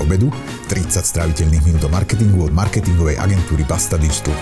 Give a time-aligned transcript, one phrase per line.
[0.00, 0.32] obedu,
[0.72, 4.32] 30 stráviteľných minút o marketingu od marketingovej agentúry Basta Digital.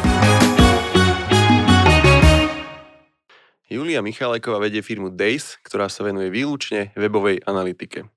[3.68, 8.08] Julia Michalajková vedie firmu Days, ktorá sa venuje výlučne webovej analytike.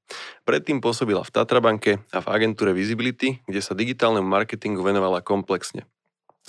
[0.47, 5.83] Predtým pôsobila v Tatrabanke a v agentúre Visibility, kde sa digitálnemu marketingu venovala komplexne.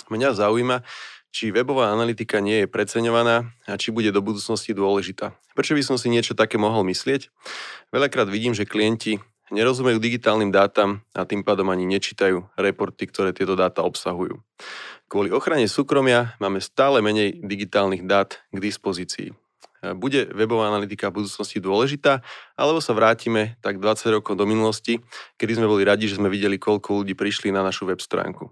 [0.07, 0.87] Mňa zaujíma,
[1.33, 5.33] či webová analytika nie je preceňovaná a či bude do budúcnosti dôležitá.
[5.57, 7.33] Prečo by som si niečo také mohol myslieť?
[7.89, 9.17] Veľakrát vidím, že klienti
[9.53, 14.41] nerozumejú digitálnym dátam a tým pádom ani nečítajú reporty, ktoré tieto dáta obsahujú.
[15.05, 19.29] Kvôli ochrane súkromia máme stále menej digitálnych dát k dispozícii.
[19.83, 22.23] Bude webová analytika v budúcnosti dôležitá,
[22.55, 25.03] alebo sa vrátime tak 20 rokov do minulosti,
[25.35, 28.47] kedy sme boli radi, že sme videli, koľko ľudí prišli na našu web stránku.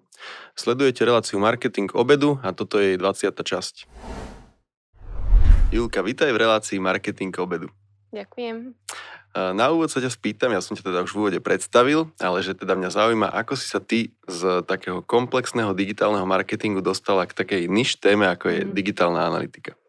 [0.59, 3.31] Sledujete reláciu Marketing obedu a toto je jej 20.
[3.31, 3.75] časť.
[5.71, 7.71] Julka, vítaj v relácii Marketing obedu.
[8.11, 8.75] Ďakujem.
[9.31, 12.51] Na úvod sa ťa spýtam, ja som ťa teda už v úvode predstavil, ale že
[12.51, 17.71] teda mňa zaujíma, ako si sa ty z takého komplexného digitálneho marketingu dostala k takej
[17.71, 18.75] niž téme, ako je mm.
[18.75, 19.79] digitálna analytika.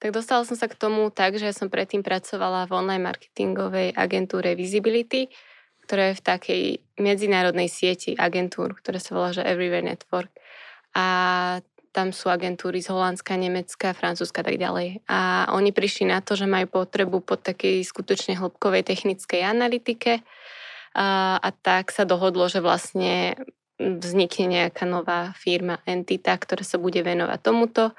[0.00, 3.92] Tak dostala som sa k tomu tak, že ja som predtým pracovala v online marketingovej
[3.92, 5.28] agentúre Visibility,
[5.84, 6.62] ktorá je v takej
[6.96, 10.32] medzinárodnej sieti agentúr, ktorá sa volá že Everywhere Network.
[10.96, 11.04] A
[11.90, 15.02] tam sú agentúry z Holandska, Nemecka, Francúzska a tak ďalej.
[15.10, 20.22] A oni prišli na to, že majú potrebu po takej skutočne hĺbkovej technickej analytike
[20.94, 23.34] a, a tak sa dohodlo, že vlastne
[23.80, 27.96] vznikne nejaká nová firma, entita, ktorá sa bude venovať tomuto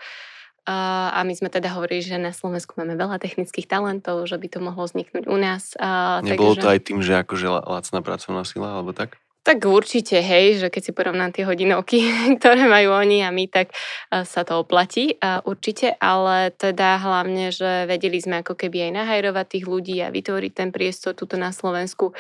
[0.61, 4.59] a my sme teda hovorili, že na Slovensku máme veľa technických talentov, že by to
[4.61, 5.73] mohlo vzniknúť u nás.
[6.22, 6.61] Nebolo takže...
[6.61, 9.17] to aj tým, že akože lacná pracovná sila, alebo tak?
[9.42, 11.97] Tak určite, hej, že keď si porovnám tie hodinovky,
[12.38, 13.73] ktoré majú oni a my, tak
[14.14, 15.17] sa to oplatí
[15.50, 20.52] určite, ale teda hlavne, že vedeli sme ako keby aj nahajrovať tých ľudí a vytvoriť
[20.53, 22.14] ten priestor tuto na Slovensku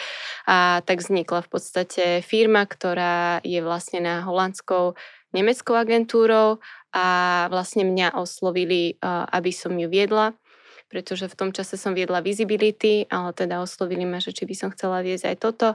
[0.49, 4.97] a tak vznikla v podstate firma, ktorá je vlastne na holandskou
[5.29, 6.57] nemeckou agentúrou
[6.89, 7.05] a
[7.53, 10.33] vlastne mňa oslovili, aby som ju viedla,
[10.89, 14.73] pretože v tom čase som viedla Visibility, ale teda oslovili ma, že či by som
[14.73, 15.67] chcela viesť aj toto.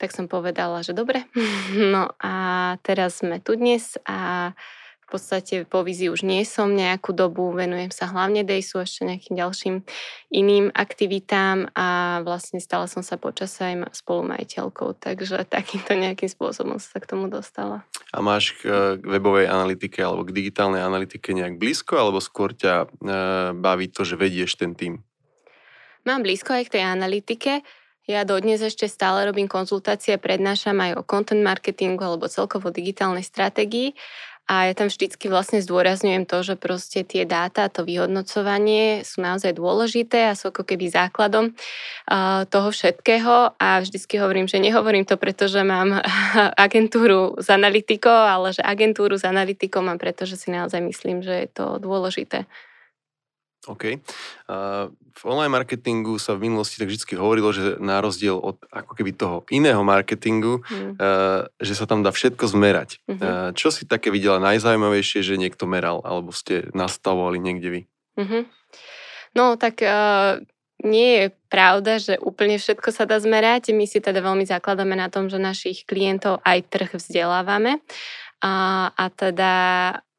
[0.00, 1.28] Tak som povedala, že dobre.
[1.92, 2.34] No a
[2.80, 4.50] teraz sme tu dnes a
[5.10, 9.34] v podstate po vízi už nie som nejakú dobu, venujem sa hlavne Dejsu, ešte nejakým
[9.34, 9.74] ďalším
[10.30, 17.02] iným aktivitám a vlastne stala som sa počas aj spolumajiteľkou, takže takýmto nejakým spôsobom sa
[17.02, 17.82] k tomu dostala.
[18.14, 18.70] A máš k
[19.02, 22.86] webovej analytike alebo k digitálnej analytike nejak blízko, alebo skôr ťa e,
[23.58, 25.02] baví to, že vedieš ten tým?
[26.06, 27.52] Mám blízko aj k tej analytike.
[28.08, 33.94] Ja dodnes ešte stále robím konzultácie, prednášam aj o content marketingu alebo celkovo digitálnej stratégii
[34.50, 39.54] a ja tam vždycky vlastne zdôrazňujem to, že proste tie dáta, to vyhodnocovanie sú naozaj
[39.54, 41.54] dôležité a sú ako keby základom
[42.50, 46.02] toho všetkého a vždycky hovorím, že nehovorím to, pretože mám
[46.66, 51.48] agentúru s analytikou, ale že agentúru s analytikou mám, pretože si naozaj myslím, že je
[51.54, 52.50] to dôležité.
[53.68, 54.00] OK.
[54.48, 58.96] Uh, v online marketingu sa v minulosti tak vždy hovorilo, že na rozdiel od ako
[58.96, 60.96] keby toho iného marketingu, mm.
[60.96, 63.04] uh, že sa tam dá všetko zmerať.
[63.04, 63.20] Mm-hmm.
[63.20, 67.80] Uh, čo si také videla najzaujímavejšie, že niekto meral, alebo ste nastavovali niekde vy?
[68.16, 68.42] Mm-hmm.
[69.36, 70.40] No tak uh,
[70.80, 73.76] nie je pravda, že úplne všetko sa dá zmerať.
[73.76, 77.84] My si teda veľmi zakladáme na tom, že našich klientov aj trh vzdelávame.
[78.40, 79.52] A, a teda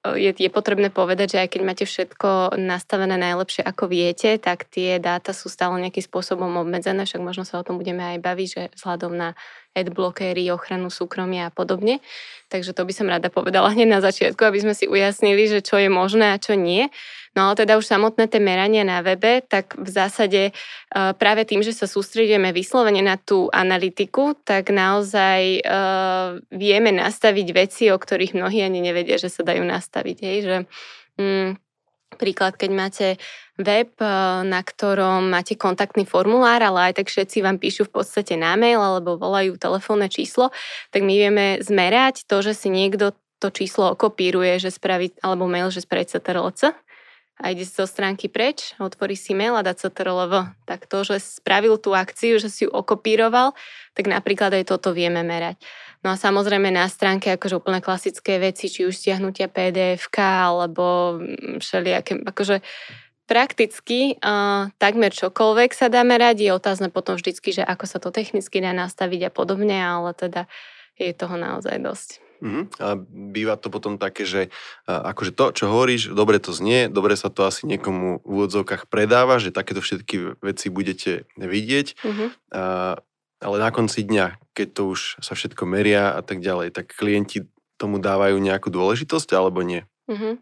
[0.01, 4.97] je, je potrebné povedať, že aj keď máte všetko nastavené najlepšie ako viete, tak tie
[4.97, 8.63] dáta sú stále nejakým spôsobom obmedzené, však možno sa o tom budeme aj baviť, že
[8.73, 9.29] vzhľadom na
[9.71, 12.03] adblockery, ochranu súkromia a podobne.
[12.51, 15.79] Takže to by som rada povedala hneď na začiatku, aby sme si ujasnili, že čo
[15.79, 16.91] je možné a čo nie.
[17.31, 21.63] No ale teda už samotné tie merania na webe, tak v zásade uh, práve tým,
[21.63, 28.35] že sa sústredíme vyslovene na tú analytiku, tak naozaj uh, vieme nastaviť veci, o ktorých
[28.35, 30.17] mnohí ani nevedia, že sa dajú nastaviť.
[30.19, 30.37] Hej?
[30.43, 30.55] Že,
[31.23, 31.49] mm,
[32.19, 33.07] Príklad, keď máte
[33.55, 33.93] web,
[34.43, 38.81] na ktorom máte kontaktný formulár, ale aj tak všetci vám píšu v podstate na mail
[38.81, 40.51] alebo volajú telefónne číslo,
[40.91, 45.73] tak my vieme zmerať to, že si niekto to číslo okopíruje, že spraví, alebo mail,
[45.73, 46.77] že spraví CTRLC
[47.41, 50.53] a ide zo stránky preč, otvorí si mail a dá CTRLV.
[50.69, 53.57] Tak to, že spravil tú akciu, že si ju okopíroval,
[53.97, 55.57] tak napríklad aj toto vieme merať.
[56.01, 61.61] No a samozrejme na stránke akože úplne klasické veci, či už stiahnutia pdf alebo mm,
[61.61, 62.65] všelijaké, akože
[63.29, 68.09] prakticky uh, takmer čokoľvek sa dá merať, je otázne potom vždycky, že ako sa to
[68.11, 70.51] technicky dá nastaviť a podobne, ale teda
[70.99, 72.09] je toho naozaj dosť.
[72.41, 72.65] Uh-huh.
[72.81, 74.49] A býva to potom také, že
[74.89, 79.37] akože to, čo hovoríš, dobre to znie, dobre sa to asi niekomu v úvodzovkách predáva,
[79.37, 82.29] že takéto všetky veci budete vidieť, uh-huh.
[82.51, 82.97] a,
[83.41, 87.49] ale na konci dňa, keď to už sa všetko meria a tak ďalej, tak klienti
[87.81, 89.81] tomu dávajú nejakú dôležitosť alebo nie?
[90.05, 90.37] Mm-hmm.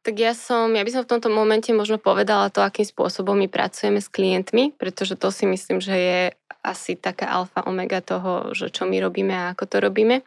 [0.00, 3.52] Tak ja som, ja by som v tomto momente možno povedala to, akým spôsobom my
[3.52, 6.20] pracujeme s klientmi, pretože to si myslím, že je
[6.64, 10.24] asi taká alfa omega toho, že čo my robíme a ako to robíme.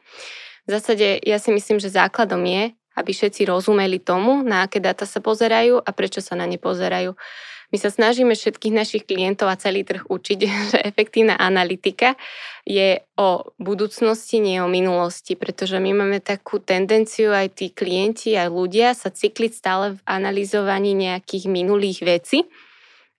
[0.63, 5.09] V zásade ja si myslím, že základom je, aby všetci rozumeli tomu, na aké dáta
[5.09, 7.17] sa pozerajú a prečo sa na ne pozerajú.
[7.73, 10.39] My sa snažíme všetkých našich klientov a celý trh učiť,
[10.71, 12.13] že efektívna analytika
[12.69, 18.53] je o budúcnosti, nie o minulosti, pretože my máme takú tendenciu aj tí klienti, aj
[18.53, 22.45] ľudia sa cykliť stále v analyzovaní nejakých minulých vecí.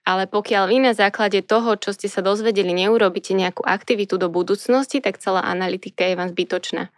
[0.05, 5.01] Ale pokiaľ vy na základe toho, čo ste sa dozvedeli, neurobíte nejakú aktivitu do budúcnosti,
[5.01, 6.93] tak celá analytika je vám zbytočná.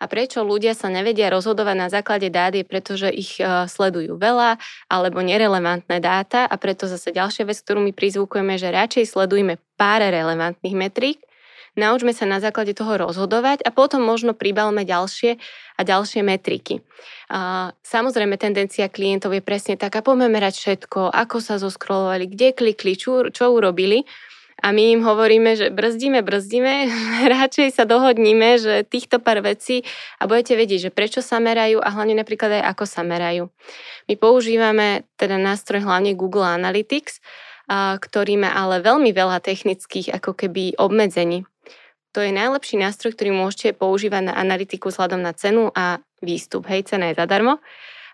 [0.00, 4.56] A prečo ľudia sa nevedia rozhodovať na základe dát je, pretože ich e, sledujú veľa
[4.88, 10.00] alebo nerelevantné dáta a preto zase ďalšia vec, ktorú my prizvukujeme, že radšej sledujeme pár
[10.00, 11.20] relevantných metrík,
[11.78, 15.36] naučme sa na základe toho rozhodovať a potom možno pribalme ďalšie
[15.76, 16.82] a ďalšie metriky.
[17.30, 23.28] A samozrejme, tendencia klientov je presne taká, poďme všetko, ako sa zoskrolovali, kde klikli, čo,
[23.30, 24.08] čo urobili,
[24.60, 26.72] a my im hovoríme, že brzdíme, brzdíme,
[27.34, 29.82] radšej sa dohodníme, že týchto pár vecí
[30.20, 33.48] a budete vedieť, že prečo sa merajú a hlavne napríklad aj ako sa merajú.
[34.06, 37.24] My používame teda nástroj hlavne Google Analytics,
[38.00, 41.46] ktorý má ale veľmi veľa technických ako keby obmedzení.
[42.10, 46.66] To je najlepší nástroj, ktorý môžete používať na analytiku vzhľadom na cenu a výstup.
[46.66, 47.62] Hej, cena je zadarmo.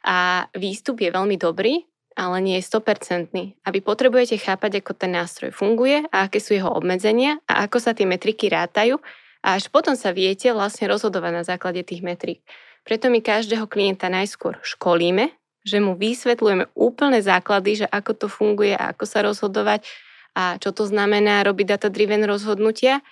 [0.05, 1.81] A výstup je veľmi dobrý,
[2.17, 3.61] ale nie je 100%.
[3.63, 7.77] A vy potrebujete chápať, ako ten nástroj funguje a aké sú jeho obmedzenia a ako
[7.79, 8.97] sa tie metriky rátajú
[9.45, 12.41] a až potom sa viete vlastne rozhodovať na základe tých metrík.
[12.83, 15.29] Preto my každého klienta najskôr školíme,
[15.67, 19.85] že mu vysvetľujeme úplné základy, že ako to funguje a ako sa rozhodovať
[20.33, 23.05] a čo to znamená robiť data-driven rozhodnutia.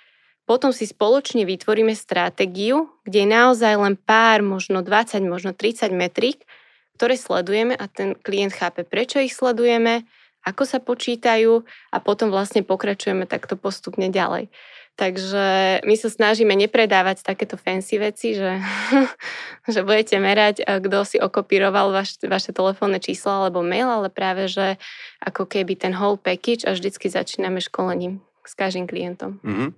[0.45, 6.45] Potom si spoločne vytvoríme stratégiu, kde je naozaj len pár, možno 20, možno 30 metrík,
[6.95, 10.07] ktoré sledujeme a ten klient chápe, prečo ich sledujeme,
[10.45, 14.47] ako sa počítajú a potom vlastne pokračujeme takto postupne ďalej.
[14.95, 18.63] Takže my sa snažíme nepredávať takéto fancy veci, že,
[19.73, 24.79] že budete merať, kto si okopíroval vaš, vaše telefónne číslo alebo mail, ale práve, že
[25.19, 29.41] ako keby ten whole package a vždycky začíname školením s každým klientom.
[29.41, 29.69] Mm-hmm.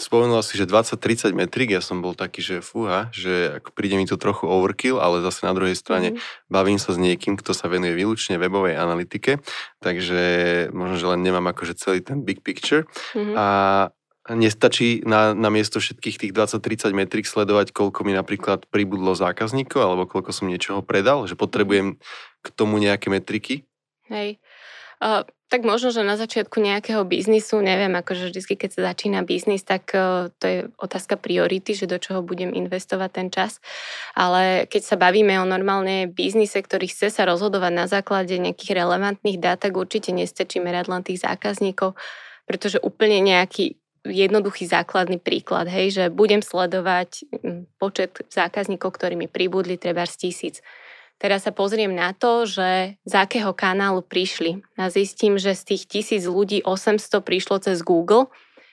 [0.00, 4.08] Spomenula si, že 20-30 metrik, ja som bol taký, že fúha, že ako príde mi
[4.08, 6.48] to trochu overkill, ale zase na druhej strane mm-hmm.
[6.48, 9.44] bavím sa s niekým, kto sa venuje výlučne webovej analytike,
[9.84, 10.22] takže
[10.72, 12.88] možno, že len nemám akože celý ten big picture.
[13.12, 13.36] Mm-hmm.
[13.36, 13.46] A
[14.32, 20.08] nestačí na, na miesto všetkých tých 20-30 metrik sledovať, koľko mi napríklad pribudlo zákazníkov alebo
[20.08, 22.00] koľko som niečoho predal, že potrebujem
[22.40, 23.68] k tomu nejaké metriky?
[24.08, 24.40] Hej.
[25.02, 29.62] Uh, tak možno, že na začiatku nejakého biznisu, neviem, akože vždy, keď sa začína biznis,
[29.62, 33.62] tak uh, to je otázka priority, že do čoho budem investovať ten čas.
[34.18, 39.38] Ale keď sa bavíme o normálne biznise, ktorý chce sa rozhodovať na základe nejakých relevantných
[39.38, 41.94] dát, tak určite nestačí merať len tých zákazníkov,
[42.50, 47.24] pretože úplne nejaký jednoduchý základný príklad, hej, že budem sledovať
[47.80, 50.60] počet zákazníkov, ktorí mi pribudli, treba z tisíc
[51.18, 54.60] Teraz sa pozriem na to, že z akého kanálu prišli.
[54.74, 58.28] A zistím, že z tých tisíc ľudí 800 prišlo cez Google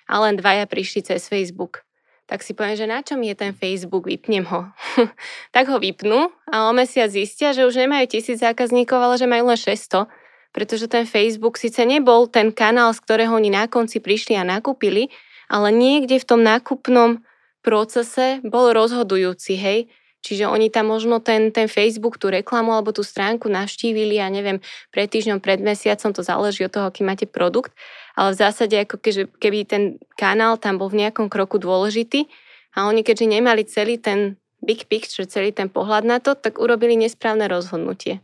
[0.10, 1.86] a len dvaja prišli cez Facebook.
[2.26, 4.71] Tak si poviem, že na čom je ten Facebook, vypnem ho.
[5.56, 9.52] tak ho vypnú a o mesiac zistia, že už nemajú tisíc zákazníkov, ale že majú
[9.52, 10.07] len 600,
[10.56, 15.12] pretože ten Facebook síce nebol ten kanál, z ktorého oni na konci prišli a nakúpili,
[15.52, 17.19] ale niekde v tom nákupnom
[17.60, 19.80] procese bol rozhodujúci, hej,
[20.21, 24.61] Čiže oni tam možno ten, ten Facebook, tú reklamu alebo tú stránku navštívili, ja neviem,
[24.94, 27.73] pred týždňom, pred mesiacom, to záleží od toho, aký máte produkt,
[28.13, 32.30] ale v zásade ako keže, keby ten kanál tam bol v nejakom kroku dôležitý
[32.78, 36.94] a oni keďže nemali celý ten big picture, celý ten pohľad na to, tak urobili
[36.94, 38.21] nesprávne rozhodnutie.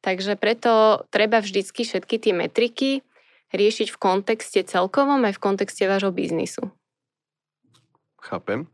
[0.00, 3.04] Takže preto treba vždycky všetky tie metriky
[3.52, 6.72] riešiť v kontexte celkovom aj v kontexte vášho biznisu.
[8.24, 8.66] Chápem.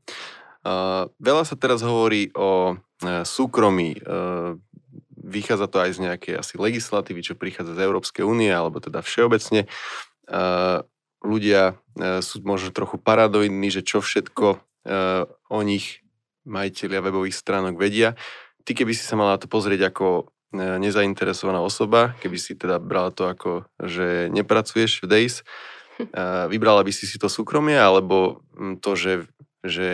[0.63, 3.99] Uh, veľa sa teraz hovorí o uh, súkromí.
[4.03, 4.59] Uh,
[5.23, 9.71] vychádza to aj z nejakej asi legislatívy, čo prichádza z Európskej únie, alebo teda všeobecne.
[11.23, 11.79] Ľudia
[12.19, 14.59] sú možno trochu paradoidní, že čo všetko
[15.47, 16.03] o nich
[16.43, 18.19] majiteľia webových stránok vedia.
[18.67, 23.25] Ty, keby si sa mala to pozrieť ako nezainteresovaná osoba, keby si teda brala to
[23.31, 25.35] ako, že nepracuješ v Days,
[26.53, 29.13] vybrala by si si to súkromie, alebo hm, to, že,
[29.65, 29.91] že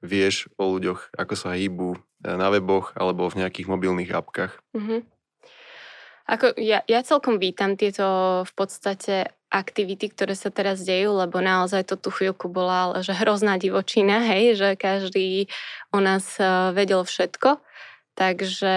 [0.00, 4.52] vieš o ľuďoch, ako sa hýbu e, na weboch alebo v nejakých mobilných apkách.
[4.76, 5.00] Mm-hmm.
[6.30, 8.06] Ako ja, ja celkom vítam tieto
[8.46, 13.58] v podstate aktivity, ktoré sa teraz dejú, lebo naozaj to tú chvíľku bola že hrozná
[13.58, 15.50] divočina, hej, že každý
[15.90, 17.58] o nás eh, vedel všetko.
[18.20, 18.76] Takže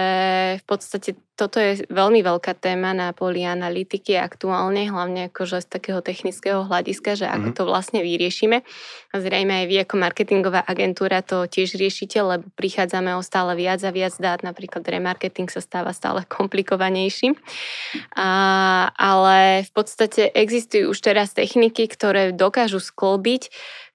[0.56, 6.00] v podstate toto je veľmi veľká téma na poli analytiky aktuálne, hlavne akože z takého
[6.00, 7.58] technického hľadiska, že ako mm-hmm.
[7.60, 8.64] to vlastne vyriešime.
[9.12, 13.84] A zrejme aj vy ako marketingová agentúra to tiež riešite, lebo prichádzame o stále viac
[13.84, 17.36] a viac dát, napríklad remarketing sa stáva stále komplikovanejším.
[18.16, 18.30] A,
[18.96, 23.52] ale v podstate existujú už teraz techniky, ktoré dokážu sklbiť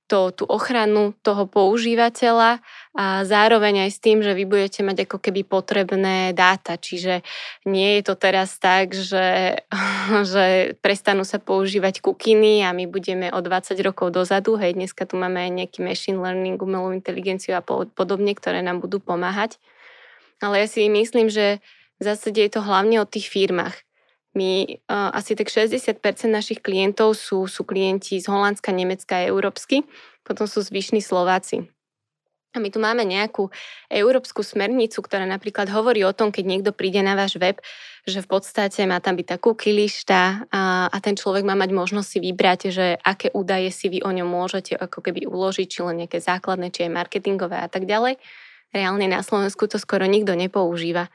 [0.10, 2.66] to, tú ochranu toho používateľa
[3.00, 6.76] a zároveň aj s tým, že vy budete mať ako keby potrebné dáta.
[6.76, 7.24] Čiže
[7.64, 9.56] nie je to teraz tak, že,
[10.36, 14.60] že prestanú sa používať kukiny a my budeme o 20 rokov dozadu.
[14.60, 19.00] Hej, dneska tu máme aj nejaký machine learning, umelú inteligenciu a podobne, ktoré nám budú
[19.00, 19.56] pomáhať.
[20.44, 21.64] Ale ja si myslím, že
[22.00, 23.80] v zásade je to hlavne o tých firmách.
[24.36, 29.88] My uh, asi tak 60% našich klientov sú, sú klienti z Holandska, Nemecka a Európsky,
[30.28, 31.79] potom sú zvyšní Slováci.
[32.50, 33.54] A my tu máme nejakú
[33.94, 37.62] európsku smernicu, ktorá napríklad hovorí o tom, keď niekto príde na váš web,
[38.10, 41.70] že v podstate má tam byť tá cookie lišta a, a ten človek má mať
[41.70, 45.80] možnosť si vybrať, že aké údaje si vy o ňom môžete ako keby uložiť, či
[45.86, 48.18] len nejaké základné, či aj marketingové a tak ďalej.
[48.74, 51.14] Reálne na Slovensku to skoro nikto nepoužíva.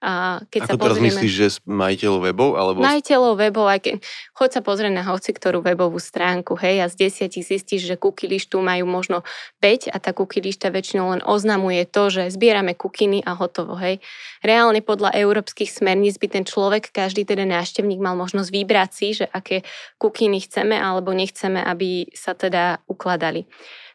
[0.00, 2.50] A keď Ako sa teraz pozrieme, myslíš, že majiteľov webov?
[2.56, 2.80] Alebo...
[2.80, 3.94] Majiteľov webov, aj keď
[4.32, 8.24] choď sa pozrieť na hoci ktorú webovú stránku, hej, a z desiatich zistíš, že cookie
[8.24, 9.28] lištu majú možno
[9.60, 14.00] 5 a tá cookie lišta väčšinou len oznamuje to, že zbierame kukiny a hotovo, hej.
[14.40, 19.28] Reálne podľa európskych smerníc by ten človek, každý teda návštevník mal možnosť vybrať si, že
[19.28, 19.68] aké
[20.00, 23.44] kukiny chceme alebo nechceme, aby sa teda ukladali.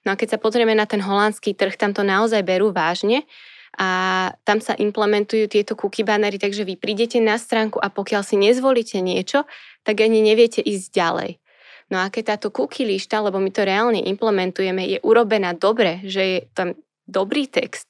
[0.05, 3.25] No a keď sa pozrieme na ten holandský trh, tam to naozaj berú vážne
[3.75, 3.89] a
[4.47, 8.99] tam sa implementujú tieto cookie bannery, takže vy prídete na stránku a pokiaľ si nezvolíte
[8.99, 9.47] niečo,
[9.83, 11.31] tak ani neviete ísť ďalej.
[11.93, 16.21] No a keď táto cookie lišta, lebo my to reálne implementujeme, je urobená dobre, že
[16.23, 16.73] je tam
[17.05, 17.85] dobrý text,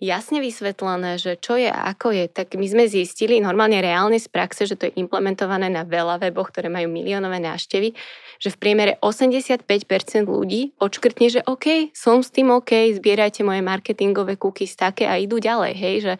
[0.00, 4.32] jasne vysvetlené, že čo je a ako je, tak my sme zistili normálne reálne z
[4.32, 7.92] praxe, že to je implementované na veľa weboch, ktoré majú miliónové návštevy,
[8.40, 9.68] že v priemere 85%
[10.24, 15.36] ľudí odškrtne, že OK, som s tým OK, zbierajte moje marketingové cookies také a idú
[15.36, 16.12] ďalej, hej, že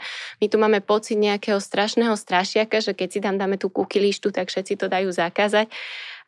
[0.45, 4.53] my tu máme pocit nejakého strašného strašiaka, že keď si tam dáme tú cookie tak
[4.53, 5.73] všetci to dajú zakázať,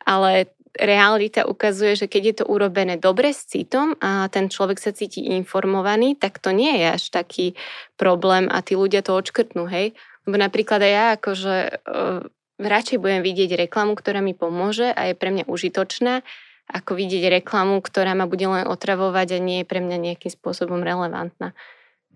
[0.09, 4.89] ale realita ukazuje, že keď je to urobené dobre s citom a ten človek sa
[4.89, 7.53] cíti informovaný, tak to nie je až taký
[7.93, 9.93] problém a tí ľudia to odškrtnú, hej.
[10.25, 12.21] Lebo napríklad aj ja akože uh,
[12.57, 16.25] radšej budem vidieť reklamu, ktorá mi pomôže a je pre mňa užitočná,
[16.69, 20.79] ako vidieť reklamu, ktorá ma bude len otravovať a nie je pre mňa nejakým spôsobom
[20.81, 21.53] relevantná.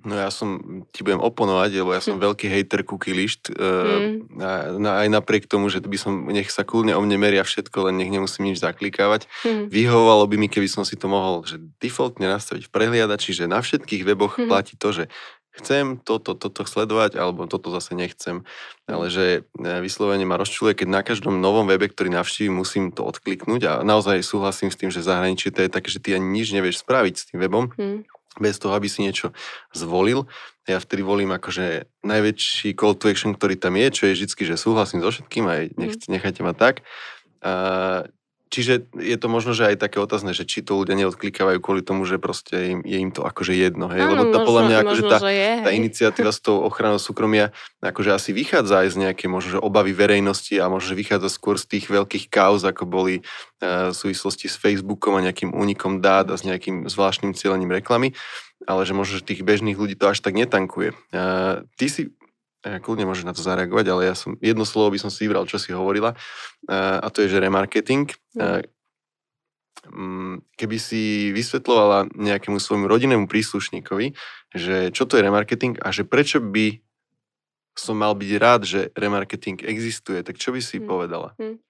[0.05, 2.23] No ja som, ti budem oponovať, lebo ja som hm.
[2.29, 3.49] veľký hater cookie list.
[3.49, 4.37] Hm.
[4.37, 7.97] A, aj napriek tomu, že by som, nech sa kľudne o mne meria všetko, len
[7.97, 9.25] nech nemusím nič zaklikávať.
[9.43, 9.73] Hm.
[9.73, 13.59] Vyhovovalo by mi, keby som si to mohol, že defaultne nastaviť v prehliadači, že na
[13.63, 14.47] všetkých weboch hm.
[14.47, 15.05] platí to, že
[15.57, 18.45] chcem toto, toto sledovať, alebo toto zase nechcem.
[18.85, 23.01] Ale že e, vyslovene ma rozčuluje, keď na každom novom webe, ktorý navštívim, musím to
[23.01, 26.53] odkliknúť a naozaj súhlasím s tým, že zahraničie to je také, že ty ani nič
[26.53, 27.73] nevieš spraviť s tým webom.
[27.73, 28.05] Hmm
[28.37, 29.33] bez toho, aby si niečo
[29.71, 30.25] zvolil.
[30.67, 34.55] Ja vtedy volím akože najväčší call to action, ktorý tam je, čo je vždy, že
[34.59, 36.09] súhlasím so všetkým aj nech, mm.
[36.11, 36.83] nechajte ma tak.
[37.39, 38.07] A,
[38.47, 42.07] čiže je to možno, že aj také otázne, že či to ľudia neodklikávajú kvôli tomu,
[42.07, 43.87] že proste im, je im to akože jedno.
[43.91, 44.07] Hej?
[44.07, 48.29] Lebo to podľa mňa akože tá, je, tá iniciatíva s tou ochranou súkromia akože asi
[48.33, 51.85] vychádza aj z nejaké možno, že obavy verejnosti a možno, že vychádza skôr z tých
[51.87, 53.21] veľkých kauz, ako boli
[53.61, 58.17] v súvislosti s Facebookom a nejakým únikom dát a s nejakým zvláštnym cieľením reklamy,
[58.65, 60.93] ale že možno, že tých bežných ľudí to až tak netankuje.
[61.63, 62.16] Ty si
[62.83, 65.61] kľudne môžeš na to zareagovať, ale ja som, jedno slovo by som si vybral, čo
[65.61, 66.15] si hovorila,
[66.69, 68.11] a to je, že remarketing.
[68.35, 68.67] Mm.
[70.57, 74.11] Keby si vysvetlovala nejakému svojmu rodinnému príslušníkovi,
[74.51, 76.83] že čo to je remarketing a že prečo by
[77.77, 80.87] som mal byť rád, že remarketing existuje, tak čo by si hmm.
[80.89, 81.37] povedala?
[81.37, 81.61] Hmm.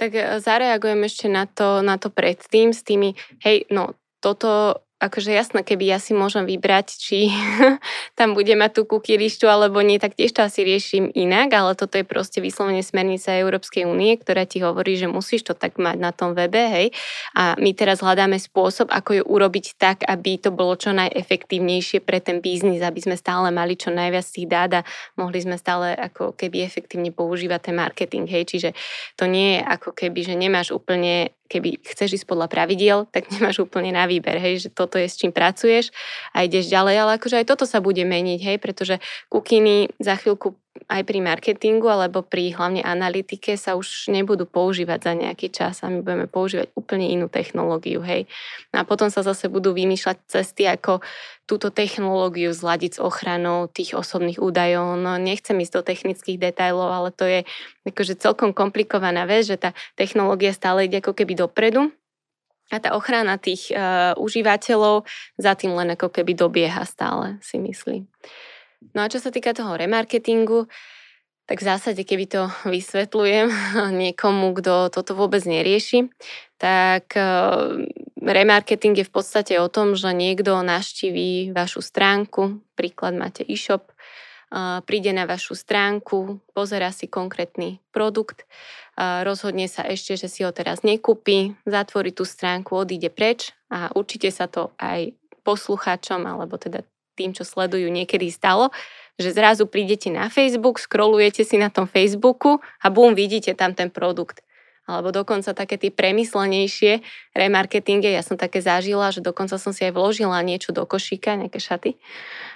[0.00, 3.12] Tak e, zareagujem ešte na to, na to predtým s tými,
[3.44, 3.92] hej, no
[4.24, 7.30] toto akože jasné, keby ja si môžem vybrať, či
[8.18, 11.94] tam bude mať tú lištu alebo nie, tak tiež to asi riešim inak, ale toto
[11.98, 16.10] je proste vyslovene smernica Európskej únie, ktorá ti hovorí, že musíš to tak mať na
[16.10, 16.86] tom webe, hej.
[17.38, 22.18] A my teraz hľadáme spôsob, ako ju urobiť tak, aby to bolo čo najefektívnejšie pre
[22.18, 26.34] ten biznis, aby sme stále mali čo najviac tých dát a mohli sme stále ako
[26.34, 28.44] keby efektívne používať ten marketing, hej.
[28.50, 28.70] Čiže
[29.14, 33.64] to nie je ako keby, že nemáš úplne keby chceš ísť podľa pravidiel, tak nemáš
[33.64, 35.90] úplne na výber, hej, že toto je s čím pracuješ
[36.36, 39.00] a ideš ďalej, ale akože aj toto sa bude meniť, hej, pretože
[39.32, 45.12] kukiny za chvíľku aj pri marketingu alebo pri hlavne analytike sa už nebudú používať za
[45.18, 48.30] nejaký čas a my budeme používať úplne inú technológiu, hej.
[48.70, 51.02] A potom sa zase budú vymýšľať cesty, ako
[51.48, 55.00] túto technológiu zladiť s ochranou tých osobných údajov.
[55.00, 57.40] No nechcem ísť do technických detailov, ale to je
[57.88, 61.88] akože celkom komplikovaná vec, že tá technológia stále ide ako keby dopredu
[62.68, 65.08] a tá ochrana tých uh, užívateľov
[65.40, 68.04] za tým len ako keby dobieha stále, si myslím.
[68.94, 70.70] No a čo sa týka toho remarketingu,
[71.48, 72.42] tak v zásade, keby to
[72.74, 73.48] vysvetľujem
[74.04, 76.12] niekomu, kto toto vôbec nerieši,
[76.60, 77.88] tak eh,
[78.20, 84.84] remarketing je v podstate o tom, že niekto naštíví vašu stránku, príklad máte e-shop, eh,
[84.84, 90.52] príde na vašu stránku, pozera si konkrétny produkt, eh, rozhodne sa ešte, že si ho
[90.52, 95.16] teraz nekúpi, zatvorí tú stránku, odíde preč a určite sa to aj
[95.48, 96.84] poslucháčom alebo teda
[97.18, 98.70] tým, čo sledujú, niekedy stalo,
[99.18, 103.90] že zrazu prídete na Facebook, scrollujete si na tom Facebooku a bum, vidíte tam ten
[103.90, 104.46] produkt
[104.88, 107.04] alebo dokonca také tie premyslenejšie
[107.36, 108.08] remarketinge.
[108.08, 112.00] Ja som také zažila, že dokonca som si aj vložila niečo do košíka, nejaké šaty.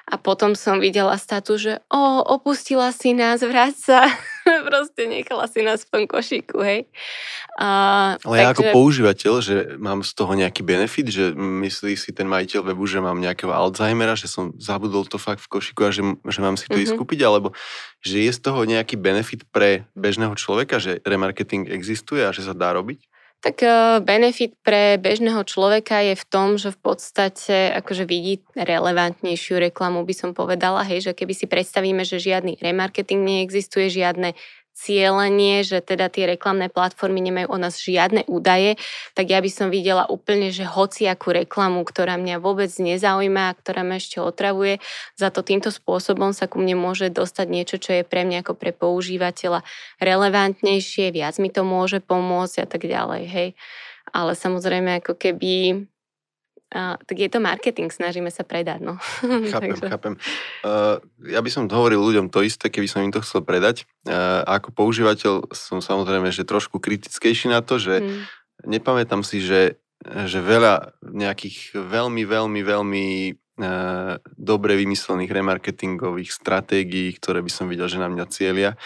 [0.08, 4.00] A potom som videla statu, že o, opustila si nás, vráť sa.
[4.68, 6.80] Proste nechala si nás v tom košíku, hej.
[7.60, 7.68] A,
[8.24, 12.72] Ale ja ako používateľ, že mám z toho nejaký benefit, že myslí si ten majiteľ
[12.72, 16.40] webu, že mám nejakého Alzheimera, že som zabudol to fakt v košíku a že, že
[16.40, 16.84] mám si to mm-hmm.
[16.88, 17.52] ísť kúpiť, alebo
[18.00, 22.56] že je z toho nejaký benefit pre bežného človeka, že remarketing existuje a že sa
[22.56, 23.11] dá robiť?
[23.42, 29.58] Tak e, benefit pre bežného človeka je v tom, že v podstate akože vidí relevantnejšiu
[29.58, 34.38] reklamu, by som povedala, hej, že keby si predstavíme, že žiadny remarketing neexistuje, žiadne
[34.74, 38.80] cieľenie, že teda tie reklamné platformy nemajú o nás žiadne údaje,
[39.14, 43.84] tak ja by som videla úplne, že hociakú reklamu, ktorá mňa vôbec nezaujíma a ktorá
[43.86, 44.80] ma ešte otravuje,
[45.14, 48.54] za to týmto spôsobom sa ku mne môže dostať niečo, čo je pre mňa ako
[48.58, 49.62] pre používateľa
[50.02, 53.48] relevantnejšie, viac mi to môže pomôcť a tak ďalej, hej.
[54.12, 55.86] Ale samozrejme, ako keby
[56.72, 58.80] Uh, tak je to marketing, snažíme sa predať.
[58.80, 58.96] No.
[59.52, 59.92] Chápem, Takže...
[59.92, 60.14] chápem.
[60.64, 60.96] Uh,
[61.28, 63.84] ja by som hovoril ľuďom to isté, keby som im to chcel predať.
[64.08, 68.24] Uh, ako používateľ som samozrejme, že trošku kritickejší na to, že hmm.
[68.72, 77.44] nepamätám si, že, že veľa nejakých veľmi, veľmi, veľmi uh, dobre vymyslených remarketingových stratégií, ktoré
[77.44, 78.80] by som videl, že na mňa cieľia,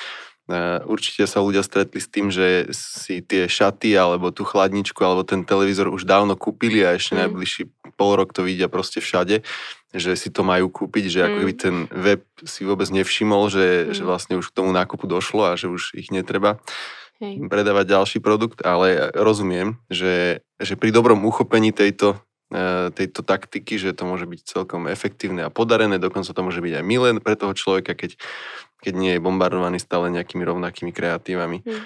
[0.87, 5.43] Určite sa ľudia stretli s tým, že si tie šaty alebo tú chladničku alebo ten
[5.43, 7.21] televízor už dávno kúpili a ešte mm.
[7.27, 7.63] najbližší
[7.99, 9.43] pol rok to vidia proste všade,
[9.91, 11.27] že si to majú kúpiť, že mm.
[11.27, 13.99] ako by ten web si vôbec nevšimol, že, mm.
[13.99, 16.63] že vlastne už k tomu nákupu došlo a že už ich netreba
[17.19, 17.43] Hej.
[17.51, 22.23] predávať ďalší produkt, ale rozumiem, že, že pri dobrom uchopení tejto
[22.55, 26.73] e, tejto taktiky, že to môže byť celkom efektívne a podarené, dokonca to môže byť
[26.79, 28.15] aj milé pre toho človeka, keď
[28.87, 31.67] keď nie je bombardovaný stále nejakými rovnakými kreatívami.
[31.67, 31.83] Hmm.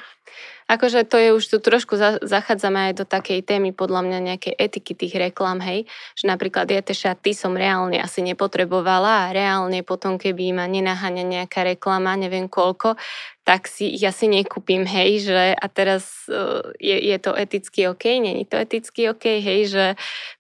[0.71, 4.55] Akože to je už tu trošku za, zachádzame aj do takej témy podľa mňa nejakej
[4.55, 9.83] etiky tých reklam, hej, že napríklad ja tie šaty som reálne asi nepotrebovala a reálne
[9.83, 12.95] potom, keby ma nenaháňa nejaká reklama, neviem koľko,
[13.43, 18.07] tak si ich asi nekúpim, hej, že a teraz uh, je, je to eticky OK,
[18.23, 19.85] není to eticky OK, hej, že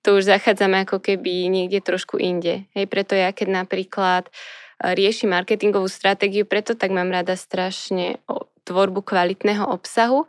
[0.06, 5.28] to už zachádzame ako keby niekde trošku inde, hej, preto ja keď napríklad uh, rieši
[5.28, 8.16] marketingovú stratégiu, preto tak mám rada strašne
[8.64, 10.24] tvorbu kvalitného obsahu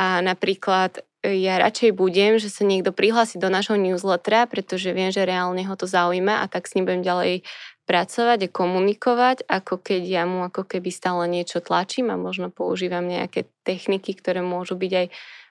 [0.00, 5.12] a napríklad e, ja radšej budem, že sa niekto prihlási do nášho newslettera, pretože viem,
[5.12, 7.44] že reálne ho to zaujíma a tak s ním budem ďalej
[7.84, 13.02] pracovať a komunikovať, ako keď ja mu ako keby stále niečo tlačím a možno používam
[13.02, 15.06] nejaké techniky, ktoré môžu byť aj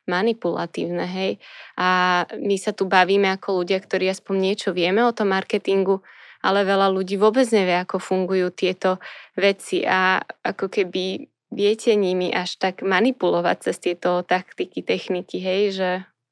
[0.07, 1.37] manipulatívne, hej.
[1.77, 6.01] A my sa tu bavíme ako ľudia, ktorí aspoň niečo vieme o tom marketingu,
[6.39, 8.99] ale veľa ľudí vôbec nevie, ako fungujú tieto
[9.35, 15.89] veci a ako keby viete nimi až tak manipulovať cez tieto taktiky, techniky, hej, že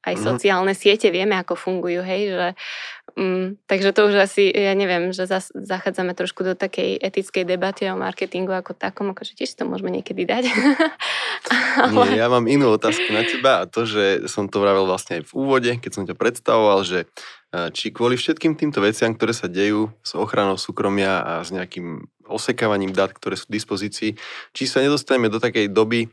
[0.07, 0.23] aj mm.
[0.23, 2.47] sociálne siete vieme, ako fungujú, hej, že
[3.17, 7.89] um, takže to už asi, ja neviem, že zas, zachádzame trošku do takej etickej debaty
[7.89, 10.45] o marketingu ako takom, akože tiež to môžeme niekedy dať.
[11.81, 12.13] Ale...
[12.13, 15.23] Nie, ja mám inú otázku na teba a to, že som to vravil vlastne aj
[15.27, 17.09] v úvode, keď som ťa predstavoval, že
[17.71, 22.93] či kvôli všetkým týmto veciam, ktoré sa dejú s ochranou súkromia a s nejakým osekávaním
[22.93, 24.11] dát, ktoré sú v dispozícii,
[24.51, 26.11] či sa nedostaneme do takej doby,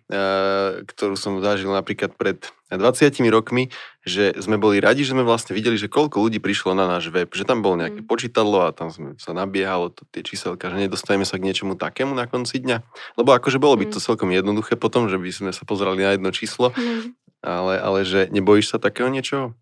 [0.88, 2.40] ktorú som zažil napríklad pred
[2.72, 3.70] 20 rokmi,
[4.02, 7.30] že sme boli radi, že sme vlastne videli, že koľko ľudí prišlo na náš web,
[7.32, 8.08] že tam bolo nejaké mm.
[8.08, 12.12] počítadlo a tam sme sa nabiehalo to, tie číselka, že nedostaneme sa k niečomu takému
[12.12, 12.78] na konci dňa.
[13.16, 14.04] Lebo akože bolo by to mm.
[14.04, 17.14] celkom jednoduché potom, že by sme sa pozerali na jedno číslo, mm.
[17.44, 19.54] ale, ale že nebojíš sa takého niečoho?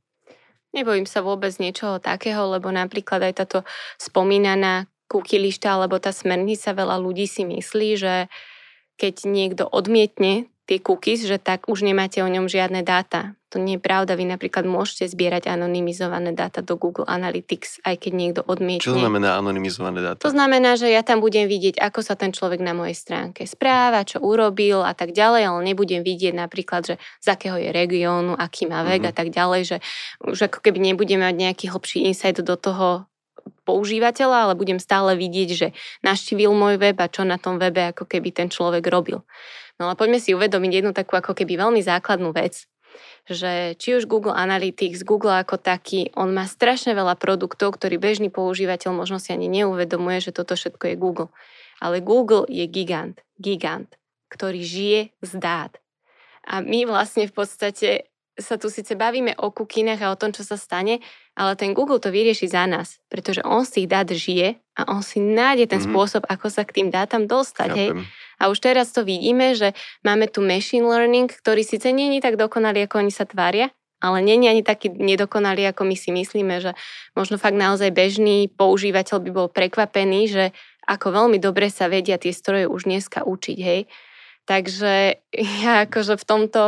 [0.73, 3.59] Nebojím sa vôbec niečoho takého, lebo napríklad aj táto
[4.01, 8.33] spomínaná kúky lišta alebo tá smernica, veľa ľudí si myslí, že
[8.96, 13.37] keď niekto odmietne tie cookies, že tak už nemáte o ňom žiadne dáta.
[13.53, 14.16] To nie je pravda.
[14.16, 18.81] Vy napríklad môžete zbierať anonymizované dáta do Google Analytics, aj keď niekto odmietne.
[18.81, 20.25] Čo znamená anonymizované dáta?
[20.25, 24.09] To znamená, že ja tam budem vidieť, ako sa ten človek na mojej stránke správa,
[24.09, 28.64] čo urobil a tak ďalej, ale nebudem vidieť napríklad, že z akého je regiónu, aký
[28.64, 29.12] má vek mm-hmm.
[29.12, 29.77] a tak ďalej, že
[30.25, 33.05] už ako keby nebudem mať nejaký hlbší insight do toho,
[33.62, 35.68] používateľa, ale budem stále vidieť, že
[36.02, 39.22] naštívil môj web a čo na tom webe ako keby ten človek robil.
[39.81, 42.66] No ale poďme si uvedomiť jednu takú ako keby veľmi základnú vec,
[43.28, 48.28] že či už Google Analytics, Google ako taký, on má strašne veľa produktov, ktorý bežný
[48.28, 51.31] používateľ možno si ani neuvedomuje, že toto všetko je Google.
[51.83, 53.90] Ale Google je gigant, gigant,
[54.31, 55.72] ktorý žije z dát.
[56.42, 60.42] A my vlastne v podstate sa tu síce bavíme o kukinách a o tom, čo
[60.42, 64.61] sa stane, ale ten Google to vyrieši za nás, pretože on si ich dát žije
[64.77, 65.92] a on si nájde ten mm-hmm.
[65.92, 67.71] spôsob, ako sa k tým dátam dostať.
[67.73, 67.90] Hej?
[68.37, 69.73] A už teraz to vidíme, že
[70.05, 74.51] máme tu machine learning, ktorý síce je tak dokonalý, ako oni sa tvária, ale je
[74.51, 76.77] ani taký nedokonalý, ako my si myslíme, že
[77.16, 80.45] možno fakt naozaj bežný používateľ by bol prekvapený, že
[80.85, 83.87] ako veľmi dobre sa vedia tie stroje už dneska učiť, hej.
[84.45, 85.23] Takže
[85.64, 86.62] ja akože v tomto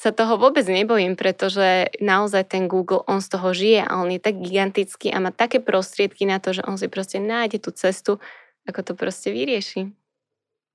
[0.00, 4.16] sa toho vôbec nebojím, pretože naozaj ten Google, on z toho žije a on je
[4.16, 8.16] tak gigantický a má také prostriedky na to, že on si proste nájde tú cestu,
[8.64, 9.92] ako to proste vyrieši.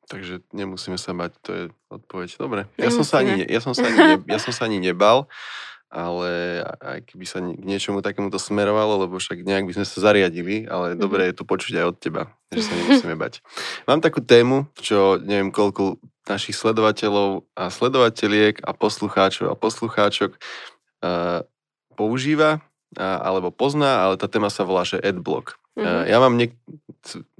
[0.06, 2.30] Takže nemusíme sa bať, to je odpoveď.
[2.38, 5.26] Dobre, ja som, sa ani, ja, som sa ani ja som sa ani nebal,
[5.96, 10.04] ale aj keby sa k niečomu takému to smerovalo, lebo však nejak by sme sa
[10.04, 11.00] zariadili, ale mm-hmm.
[11.00, 13.40] dobre je to počuť aj od teba, že sa nemusíme bať.
[13.88, 21.48] Mám takú tému, čo neviem koľko našich sledovateľov a sledovateľiek a poslucháčov a poslucháčok uh,
[21.96, 25.56] používa uh, alebo pozná, ale tá téma sa volá, že adblock.
[25.80, 25.88] Mm-hmm.
[25.88, 26.60] Uh, ja mám niek-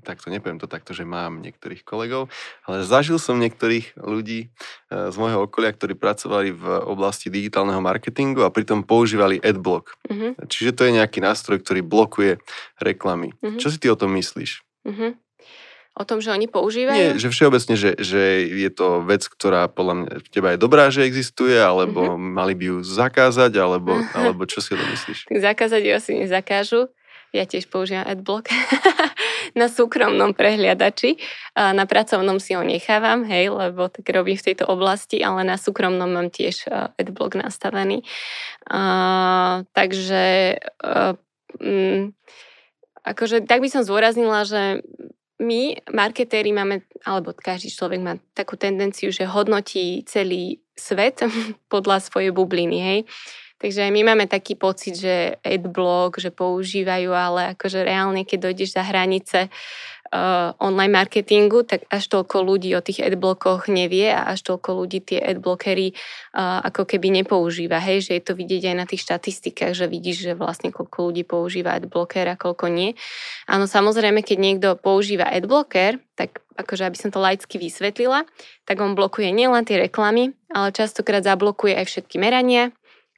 [0.06, 2.30] takto, nepoviem to takto, že mám niektorých kolegov,
[2.70, 8.46] ale zažil som niektorých ľudí uh, z môjho okolia, ktorí pracovali v oblasti digitálneho marketingu
[8.46, 9.98] a pritom používali adblock.
[10.08, 10.46] Mm-hmm.
[10.46, 12.38] Čiže to je nejaký nástroj, ktorý blokuje
[12.78, 13.34] reklamy.
[13.42, 13.60] Mm-hmm.
[13.60, 14.62] Čo si ty o tom myslíš?
[14.86, 15.12] Mm-hmm.
[15.96, 16.92] O tom, že oni používajú?
[16.92, 21.08] Nie, že všeobecne, že, že je to vec, ktorá podľa mňa teba je dobrá, že
[21.08, 22.36] existuje, alebo mm-hmm.
[22.36, 25.32] mali by ju zakázať, alebo, alebo čo si o myslíš?
[25.32, 26.92] Tak zakázať ju asi nezakážu.
[27.32, 28.52] Ja tiež používam adblock
[29.60, 31.16] na súkromnom prehliadači.
[31.56, 36.12] Na pracovnom si ho nechávam, hej, lebo tak robím v tejto oblasti, ale na súkromnom
[36.12, 36.68] mám tiež
[37.00, 38.04] adblock nastavený.
[39.72, 40.26] Takže
[40.84, 41.16] uh,
[41.64, 42.12] um,
[43.06, 44.84] akože tak by som zdôraznila, že
[45.36, 51.24] my, marketéri, máme, alebo každý človek má takú tendenciu, že hodnotí celý svet
[51.74, 53.00] podľa svojej bubliny, hej.
[53.56, 58.76] Takže aj my máme taký pocit, že adblock, že používajú, ale akože reálne, keď dojdeš
[58.76, 59.48] za hranice
[60.12, 65.00] uh, online marketingu, tak až toľko ľudí o tých adblockoch nevie a až toľko ľudí
[65.08, 67.80] tie adblockery uh, ako keby nepoužíva.
[67.80, 71.24] Hej, že je to vidieť aj na tých štatistikách, že vidíš, že vlastne koľko ľudí
[71.24, 72.92] používa adblocker a koľko nie.
[73.48, 78.24] Áno, samozrejme, keď niekto používa adblocker, tak akože aby som to laicky vysvetlila,
[78.64, 82.72] tak on blokuje nielen tie reklamy, ale častokrát zablokuje aj všetky merania,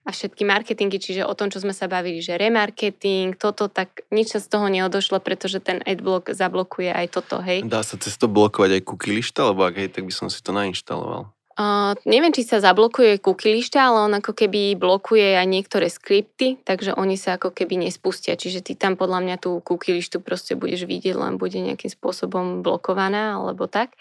[0.08, 4.32] a všetky marketingy, čiže o tom, čo sme sa bavili, že remarketing, toto, tak nič
[4.32, 7.68] sa z toho neodošlo, pretože ten adblock zablokuje aj toto, hej.
[7.68, 10.40] Dá sa cez to blokovať aj cookie lišta, lebo ak hej, tak by som si
[10.40, 11.36] to nainštaloval.
[11.58, 16.62] Uh, neviem, či sa zablokuje cookie lišta, ale on ako keby blokuje aj niektoré skripty,
[16.62, 18.38] takže oni sa ako keby nespustia.
[18.38, 22.62] Čiže ty tam podľa mňa tú cookie lištu proste budeš vidieť, len bude nejakým spôsobom
[22.62, 23.98] blokovaná alebo tak.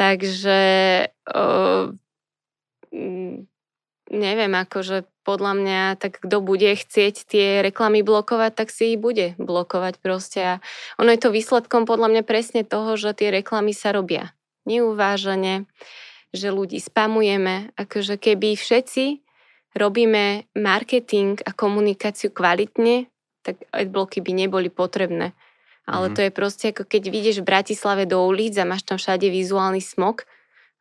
[0.00, 0.60] Takže
[1.28, 1.92] uh,
[4.08, 9.36] neviem, akože podľa mňa, tak kto bude chcieť tie reklamy blokovať, tak si ich bude
[9.36, 10.40] blokovať proste.
[10.40, 10.54] A
[10.96, 14.32] ono je to výsledkom podľa mňa presne toho, že tie reklamy sa robia
[14.64, 15.68] neuvážene,
[16.32, 17.72] že ľudí spamujeme.
[17.76, 19.20] Akože keby všetci
[19.76, 23.08] robíme marketing a komunikáciu kvalitne,
[23.44, 25.32] tak adblocky by neboli potrebné.
[25.88, 26.16] Ale mm-hmm.
[26.16, 29.80] to je proste ako keď vidieš v Bratislave do ulic a máš tam všade vizuálny
[29.80, 30.28] smog,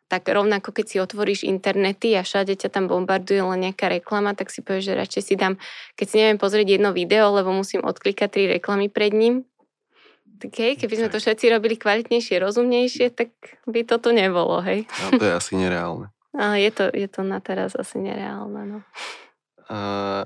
[0.08, 4.48] tak rovnako keď si otvoríš internety a všade ťa tam bombarduje len nejaká reklama, tak
[4.52, 5.60] si povieš, že radšej si dám,
[6.00, 9.44] keď si neviem pozrieť jedno video, lebo musím odklikať tri reklamy pred ním.
[10.38, 13.34] Tak hej, keby sme to všetci robili kvalitnejšie, rozumnejšie, tak
[13.66, 14.86] by toto nebolo, hej.
[15.02, 16.14] No, to je asi nereálne.
[16.38, 18.80] Ale je to, je to na teraz asi nereálne, no.
[19.68, 20.24] Uh,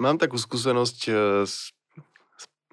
[0.00, 0.98] mám takú skúsenosť
[1.44, 1.73] s e,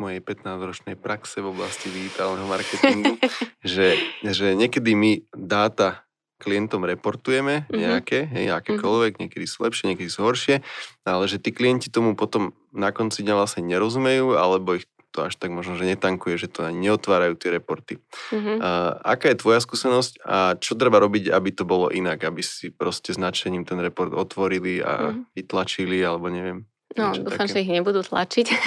[0.01, 3.21] mojej 15-ročnej praxe v oblasti digitálneho marketingu,
[3.61, 6.09] že, že niekedy my dáta
[6.41, 7.77] klientom reportujeme mhm.
[7.77, 8.33] nejaké, mm-hmm.
[8.33, 9.21] hej, akékoľvek, mm-hmm.
[9.29, 10.65] niekedy sú lepšie, niekedy sú horšie,
[11.05, 15.35] ale že tí klienti tomu potom na konci dňa vlastne nerozumejú, alebo ich to až
[15.35, 17.99] tak možno, že netankuje, že to ani neotvárajú tie reporty.
[18.31, 18.63] Mhm.
[18.63, 22.71] A, aká je tvoja skúsenosť a čo treba robiť, aby to bolo inak, aby si
[22.71, 25.35] proste značením ten report otvorili a Mhm.
[25.35, 26.70] vytlačili, alebo neviem.
[26.99, 27.53] No, niečo dúfam, také.
[27.55, 28.47] že ich nebudú tlačiť.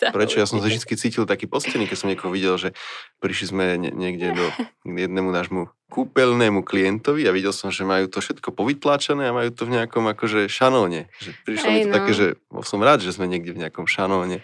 [0.00, 0.40] Tá Prečo?
[0.40, 2.72] Ja som sa vždy cítil taký postený, keď som niekoho videl, že
[3.20, 4.44] prišli sme niekde do
[4.88, 9.68] jednému nášmu kúpeľnému klientovi a videl som, že majú to všetko povytláčané a majú to
[9.68, 11.12] v nejakom akože šanóne.
[11.20, 11.96] Že prišlo mi Hej, to no.
[12.00, 12.26] také, že
[12.64, 14.40] som rád, že sme niekde v nejakom šanóne.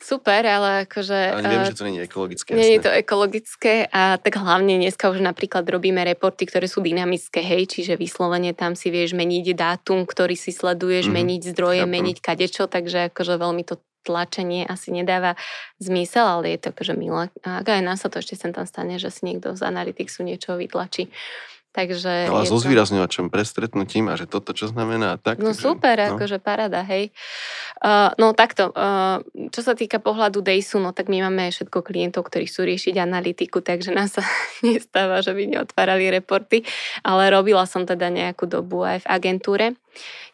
[0.00, 1.18] Super, ale akože...
[1.36, 2.48] Ale viem, eh, že to nie je ekologické.
[2.56, 2.86] Nie je jasné.
[2.88, 8.00] to ekologické a tak hlavne dneska už napríklad robíme reporty, ktoré sú dynamické, hej, čiže
[8.00, 11.92] vyslovene tam si vieš meniť dátum, ktorý si sleduješ, Mhm, meniť zdroje, chápem.
[12.00, 15.36] meniť kadečo, takže akože veľmi to tlačenie asi nedáva
[15.76, 17.28] zmysel, ale je to akože milé.
[17.44, 20.56] A aj nám sa to ešte sem tam stane, že si niekto z Analyticsu niečo
[20.56, 21.12] vytlačí.
[21.70, 25.38] Takže Ale je so zvýrazňovačom pre stretnutím a že toto čo znamená tak.
[25.38, 26.18] No takže, super, no.
[26.18, 27.14] akože parada, hej.
[27.78, 29.22] Uh, no takto, uh,
[29.54, 33.62] čo sa týka pohľadu Daysu, no tak my máme všetko klientov, ktorí chcú riešiť analytiku,
[33.62, 34.26] takže nás sa
[34.66, 36.66] nestáva, že by neotvárali reporty,
[37.06, 39.66] ale robila som teda nejakú dobu aj v agentúre.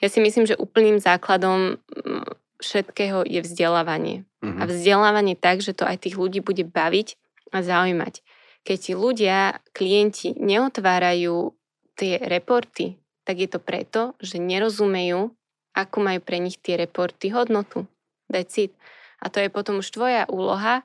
[0.00, 2.24] Ja si myslím, že úplným základom mm,
[2.64, 4.24] všetkého je vzdelávanie.
[4.40, 4.56] Mhm.
[4.56, 7.20] A vzdelávanie tak, že to aj tých ľudí bude baviť
[7.52, 8.24] a zaujímať.
[8.66, 11.54] Keď ti ľudia, klienti neotvárajú
[11.94, 15.30] tie reporty, tak je to preto, že nerozumejú,
[15.70, 17.86] ako majú pre nich tie reporty hodnotu.
[18.26, 18.74] It.
[19.22, 20.82] A to je potom už tvoja úloha,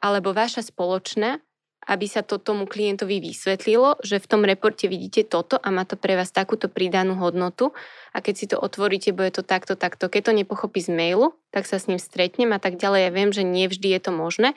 [0.00, 1.44] alebo vaša spoločná,
[1.88, 5.96] aby sa to tomu klientovi vysvetlilo, že v tom reporte vidíte toto a má to
[5.96, 7.72] pre vás takúto pridanú hodnotu
[8.12, 10.12] a keď si to otvoríte, bude to takto, takto.
[10.12, 13.00] Keď to nepochopí z mailu, tak sa s ním stretnem a tak ďalej.
[13.08, 14.52] Ja viem, že nie vždy je to možné,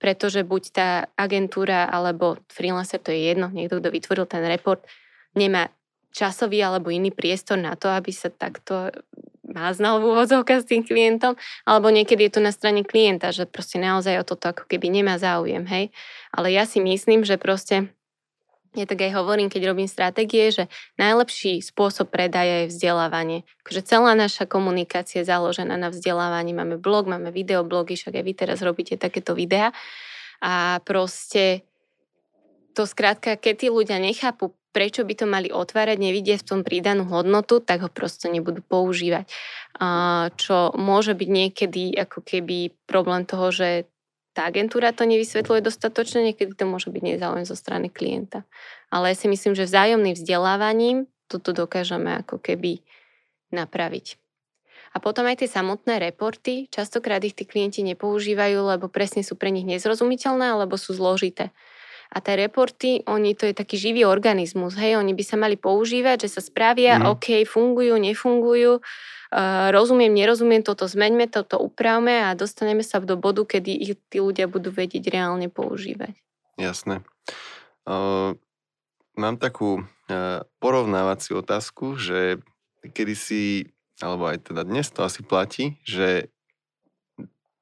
[0.00, 4.84] pretože buď tá agentúra alebo freelancer, to je jedno, niekto, kto vytvoril ten report,
[5.32, 5.72] nemá
[6.12, 8.92] časový alebo iný priestor na to, aby sa takto
[9.52, 11.36] máznal v úvodzovkách s tým klientom,
[11.68, 15.20] alebo niekedy je to na strane klienta, že proste naozaj o toto ako keby nemá
[15.20, 15.92] záujem, hej.
[16.32, 17.92] Ale ja si myslím, že proste
[18.72, 20.64] ja tak aj hovorím, keď robím stratégie, že
[20.96, 23.44] najlepší spôsob predaja je vzdelávanie.
[23.68, 26.56] Takže celá naša komunikácia je založená na vzdelávaní.
[26.56, 29.76] Máme blog, máme videoblogy, však aj vy teraz robíte takéto videá.
[30.40, 31.68] A proste
[32.72, 37.04] to skrátka, keď tí ľudia nechápu, prečo by to mali otvárať, nevidia v tom pridanú
[37.04, 39.28] hodnotu, tak ho proste nebudú používať.
[40.40, 43.84] Čo môže byť niekedy ako keby problém toho, že
[44.32, 48.48] tá agentúra to nevysvetľuje dostatočne, niekedy to môže byť nezáujem zo strany klienta.
[48.88, 52.80] Ale ja si myslím, že vzájomným vzdelávaním toto dokážeme ako keby
[53.52, 54.20] napraviť.
[54.92, 59.48] A potom aj tie samotné reporty, častokrát ich tí klienti nepoužívajú, lebo presne sú pre
[59.48, 61.48] nich nezrozumiteľné alebo sú zložité.
[62.12, 66.28] A tie reporty, oni to je taký živý organizmus, hej, oni by sa mali používať,
[66.28, 67.08] že sa spravia, mm.
[67.08, 73.48] OK, fungujú, nefungujú, uh, rozumiem, nerozumiem, toto zmeňme, toto upravme a dostaneme sa do bodu,
[73.48, 76.12] kedy ich tí ľudia budú vedieť reálne používať.
[76.60, 77.00] Jasné.
[77.88, 78.36] Uh,
[79.16, 82.44] mám takú uh, porovnávaciu otázku, že
[82.84, 83.42] kedy si,
[84.04, 86.28] alebo aj teda dnes to asi platí, že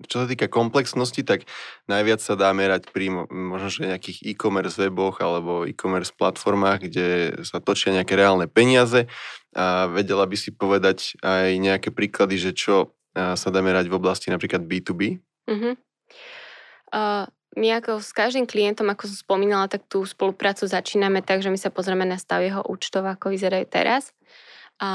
[0.06, 1.48] čo sa týka komplexnosti, tak
[1.90, 7.06] najviac sa dá merať pri mo- možno že nejakých e-commerce weboch alebo e-commerce platformách, kde
[7.44, 9.10] sa točia nejaké reálne peniaze
[9.56, 14.30] a vedela by si povedať aj nejaké príklady, že čo sa dá merať v oblasti
[14.30, 15.18] napríklad B2B?
[15.50, 15.74] Uh-huh.
[16.94, 17.26] Uh,
[17.58, 21.58] my ako s každým klientom, ako som spomínala, tak tú spoluprácu začíname tak, že my
[21.58, 24.14] sa pozrieme na stav jeho účtov, ako vyzerajú teraz.
[24.80, 24.90] A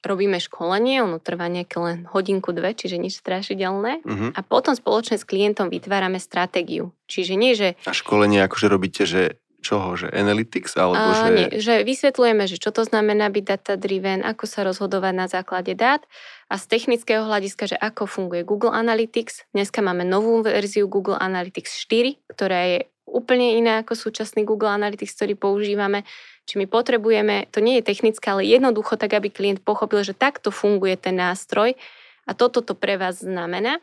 [0.00, 4.00] robíme školenie, ono trvá nejaké len hodinku, dve, čiže nič strašidelné.
[4.00, 4.32] Uh-huh.
[4.32, 6.96] A potom spoločne s klientom vytvárame stratégiu.
[7.04, 11.26] Čiže nie, že A školenie akože robíte, že čoho, že analytics, alebo že...
[11.34, 16.06] nie, že vysvetľujeme, že čo to znamená byť data-driven, ako sa rozhodovať na základe dát
[16.46, 19.50] a z technického hľadiska, že ako funguje Google Analytics.
[19.50, 25.14] Dneska máme novú verziu Google Analytics 4, ktorá je úplne iná ako súčasný Google Analytics,
[25.18, 26.06] ktorý používame.
[26.46, 30.54] Či my potrebujeme, to nie je technické, ale jednoducho tak, aby klient pochopil, že takto
[30.54, 31.74] funguje ten nástroj
[32.22, 33.82] a toto to pre vás znamená.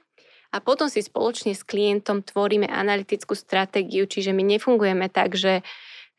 [0.53, 5.65] A potom si spoločne s klientom tvoríme analytickú stratégiu, čiže my nefungujeme tak, že,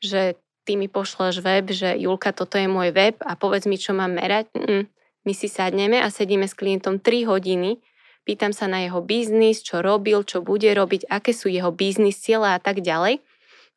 [0.02, 3.94] že ty mi pošleš web, že Julka, toto je môj web a povedz mi, čo
[3.94, 4.50] mám merať.
[4.58, 4.84] Mm.
[5.24, 7.80] My si sadneme a sedíme s klientom 3 hodiny,
[8.28, 12.58] pýtam sa na jeho biznis, čo robil, čo bude robiť, aké sú jeho biznis cieľa
[12.58, 13.24] a tak ďalej.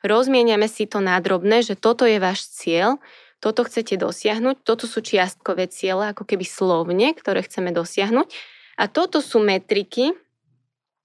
[0.06, 3.02] Rozmieniame si to nádrobné, že toto je váš cieľ,
[3.38, 8.26] toto chcete dosiahnuť, toto sú čiastkové ciele, ako keby slovne, ktoré chceme dosiahnuť.
[8.78, 10.14] A toto sú metriky,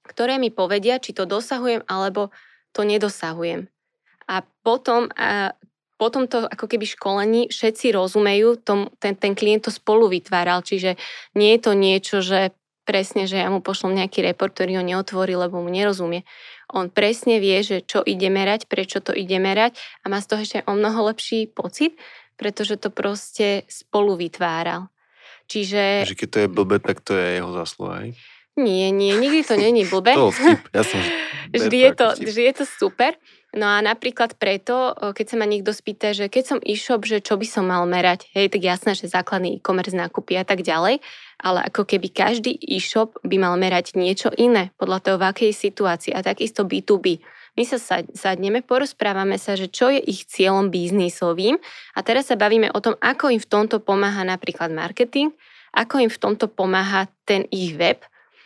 [0.06, 2.29] ktoré mi povedia, či to dosahujem alebo
[2.73, 3.69] to nedosahujem.
[4.29, 5.53] A potom, a
[5.97, 10.97] potom to ako keby školení všetci rozumejú, tom, ten, ten klient to spolu vytváral, čiže
[11.38, 12.53] nie je to niečo, že
[12.84, 16.27] presne, že ja mu pošlom nejaký report, ktorý ho neotvorí, lebo mu nerozumie.
[16.71, 20.41] On presne vie, že čo ide merať, prečo to ide merať a má z toho
[20.41, 21.99] ešte o mnoho lepší pocit,
[22.39, 24.88] pretože to proste spolu vytváral.
[25.52, 26.08] Čiže...
[26.08, 28.15] Že keď to je blbé, tak to je jeho zásluha?
[28.53, 30.13] Nie, nie, nikdy to není blbé.
[30.13, 30.99] to vtip, ja som...
[31.57, 33.17] vždy, je to, vždy je to super.
[33.53, 37.37] No a napríklad preto, keď sa ma niekto spýta, že keď som e-shop, že čo
[37.37, 41.01] by som mal merať, hej, tak jasné, že základný e-commerce nákupy a tak ďalej,
[41.37, 46.17] ale ako keby každý e-shop by mal merať niečo iné podľa toho, v akej situácii
[46.17, 47.21] a takisto B2B.
[47.53, 47.77] My sa
[48.17, 51.61] sadneme, porozprávame sa, že čo je ich cieľom biznisovým
[51.93, 55.29] a teraz sa bavíme o tom, ako im v tomto pomáha napríklad marketing,
[55.77, 58.01] ako im v tomto pomáha ten ich web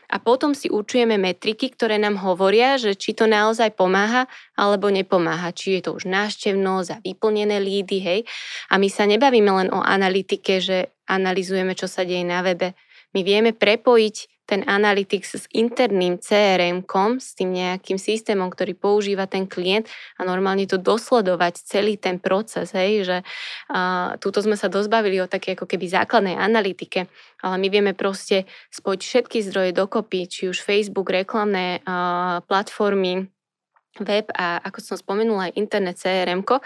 [0.08, 4.24] a potom si určujeme metriky, ktoré nám hovoria, že či to naozaj pomáha
[4.56, 5.52] alebo nepomáha.
[5.52, 8.20] Či je to už náštevnosť a vyplnené lídy, hej.
[8.72, 12.72] A my sa nebavíme len o analytike, že analizujeme, čo sa deje na webe.
[13.12, 19.44] My vieme prepojiť ten Analytics s interným CRM-kom, s tým nejakým systémom, ktorý používa ten
[19.44, 25.20] klient a normálne to dosledovať celý ten proces, hej, že uh, túto sme sa dozbavili
[25.20, 27.12] o také ako keby základnej analytike,
[27.44, 33.28] ale my vieme proste spojiť všetky zdroje dokopy, či už Facebook, reklamné uh, platformy,
[34.04, 36.62] web a ako som spomenula aj internet CRM-ko,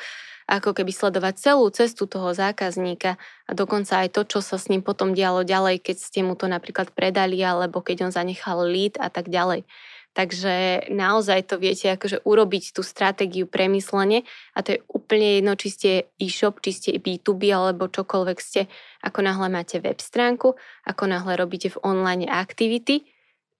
[0.51, 3.15] ako keby sledovať celú cestu toho zákazníka
[3.47, 6.51] a dokonca aj to, čo sa s ním potom dialo ďalej, keď ste mu to
[6.51, 9.63] napríklad predali alebo keď on zanechal lead a tak ďalej.
[10.11, 15.67] Takže naozaj to viete akože urobiť tú stratégiu premyslenie a to je úplne jedno, či
[15.71, 18.67] ste e-shop, či ste B2B alebo čokoľvek ste,
[19.07, 23.07] ako náhle máte web stránku, ako náhle robíte v online aktivity,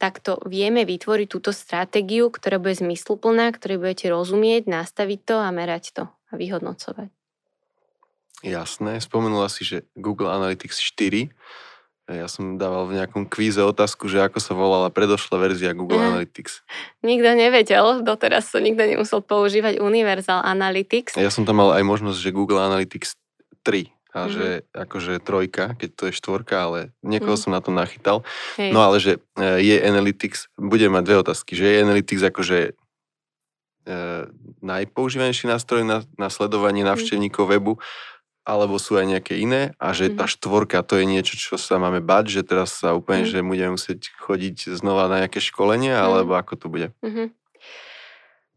[0.02, 5.94] takto vieme vytvoriť túto stratégiu, ktorá bude zmysluplná, ktorej budete rozumieť, nastaviť to a merať
[5.94, 7.14] to a vyhodnocovať.
[8.42, 8.98] Jasné.
[8.98, 11.30] Spomenula si, že Google Analytics 4.
[12.10, 16.08] Ja som dával v nejakom kvíze otázku, že ako sa volala predošlá verzia Google mm.
[16.12, 16.66] Analytics.
[17.06, 21.16] Nikto nevedel, doteraz to nikto nemusel používať Universal Analytics.
[21.22, 23.16] Ja som tam mal aj možnosť, že Google Analytics
[23.62, 24.36] 3 a mm-hmm.
[24.36, 27.42] že akože trojka, keď to je štvorka, ale niekoho mm.
[27.42, 28.28] som na to nachytal.
[28.60, 28.76] Hej.
[28.76, 32.72] No ale že e, je Analytics, budem mať dve otázky, že je Analytics akože e,
[34.60, 36.92] najpoužívanejší nástroj na, na sledovanie mhm.
[36.92, 37.80] návštevníkov webu,
[38.42, 40.34] alebo sú aj nejaké iné a že tá mhm.
[40.36, 43.30] štvorka to je niečo, čo sa máme bať, že teraz sa úplne, mm.
[43.32, 46.02] že budeme musieť chodiť znova na nejaké školenie, mm.
[46.02, 46.90] alebo ako to bude?
[47.06, 47.28] Mm-hmm.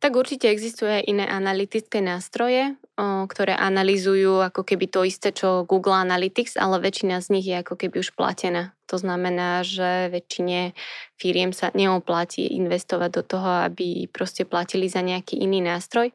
[0.05, 5.97] Tak určite existujú aj iné analytické nástroje, ktoré analýzujú ako keby to isté, čo Google
[5.97, 8.77] Analytics, ale väčšina z nich je ako keby už platená.
[8.93, 10.77] To znamená, že väčšine
[11.17, 16.13] firiem sa neoplatí investovať do toho, aby proste platili za nejaký iný nástroj.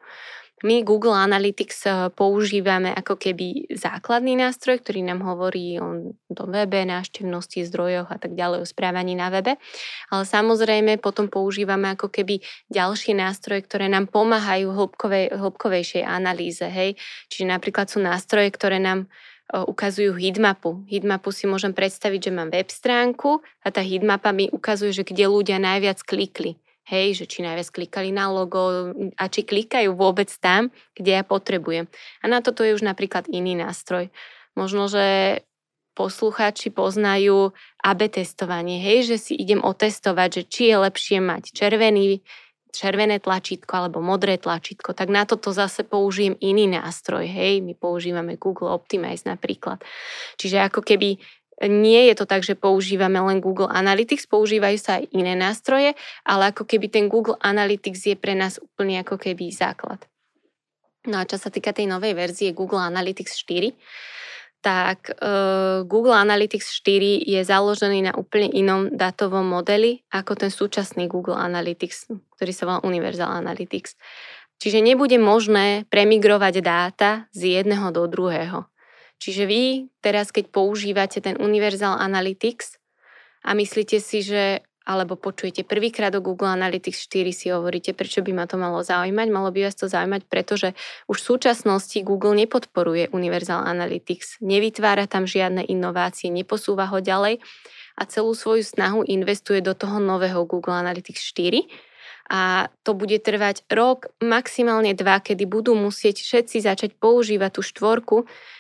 [0.60, 6.84] My Google Analytics eh, používame ako keby základný nástroj, ktorý nám hovorí o tom webe,
[6.84, 9.56] návštevnosti, zdrojoch a tak ďalej, o správaní na webe.
[10.12, 16.68] Ale samozrejme potom používame ako keby ďalšie nástroje, ktoré nám pomáhajú hĺbkovej, hĺbkovejšej analýze.
[16.68, 17.00] Hej?
[17.32, 20.84] Čiže napríklad sú nástroje, ktoré nám eh, ukazujú heatmapu.
[20.92, 25.24] Heatmapu si môžem predstaviť, že mám web stránku a tá heatmapa mi ukazuje, že kde
[25.32, 26.60] ľudia najviac klikli.
[26.90, 31.86] Hej, že či najviac klikali na logo a či klikajú vôbec tam, kde ja potrebujem.
[32.20, 34.10] A na toto je už napríklad iný nástroj.
[34.58, 35.40] Možno, že
[35.94, 37.52] poslucháči poznajú
[37.84, 42.24] AB testovanie, hej, že si idem otestovať, že či je lepšie mať červený,
[42.72, 48.40] červené tlačítko alebo modré tlačítko, tak na toto zase použijem iný nástroj, hej, my používame
[48.40, 49.84] Google Optimize napríklad.
[50.40, 51.20] Čiže ako keby
[51.68, 56.56] nie je to tak, že používame len Google Analytics, používajú sa aj iné nástroje, ale
[56.56, 60.00] ako keby ten Google Analytics je pre nás úplne ako keby základ.
[61.08, 63.76] No a čo sa týka tej novej verzie Google Analytics 4,
[64.60, 71.08] tak uh, Google Analytics 4 je založený na úplne inom datovom modeli ako ten súčasný
[71.08, 73.96] Google Analytics, ktorý sa volá Universal Analytics.
[74.60, 78.68] Čiže nebude možné premigrovať dáta z jedného do druhého.
[79.20, 82.80] Čiže vy teraz, keď používate ten Universal Analytics
[83.44, 88.34] a myslíte si, že alebo počujete prvýkrát o Google Analytics 4 si hovoríte, prečo by
[88.34, 89.28] ma to malo zaujímať.
[89.30, 90.74] Malo by vás to zaujímať, pretože
[91.06, 97.38] už v súčasnosti Google nepodporuje Universal Analytics, nevytvára tam žiadne inovácie, neposúva ho ďalej
[98.00, 101.70] a celú svoju snahu investuje do toho nového Google Analytics 4
[102.30, 108.18] a to bude trvať rok, maximálne dva, kedy budú musieť všetci začať používať tú štvorku,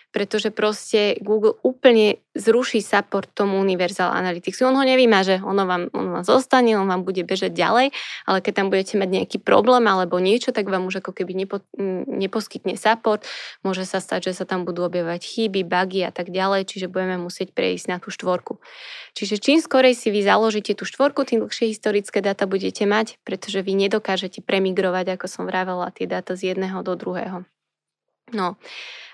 [0.09, 4.63] pretože proste Google úplne zruší support tomu Universal Analytics.
[4.65, 7.93] On ho nevymaže, ono vám, on vám zostane, on vám bude bežať ďalej,
[8.25, 11.61] ale keď tam budete mať nejaký problém alebo niečo, tak vám už ako keby nepo,
[12.09, 13.27] neposkytne support.
[13.61, 17.21] Môže sa stať, že sa tam budú objavovať chyby, bugy a tak ďalej, čiže budeme
[17.21, 18.57] musieť prejsť na tú štvorku.
[19.13, 23.61] Čiže čím skorej si vy založíte tú štvorku, tým dlhšie historické dáta budete mať, pretože
[23.61, 27.43] vy nedokážete premigrovať, ako som vravela, tie dáta z jedného do druhého.
[28.33, 28.57] No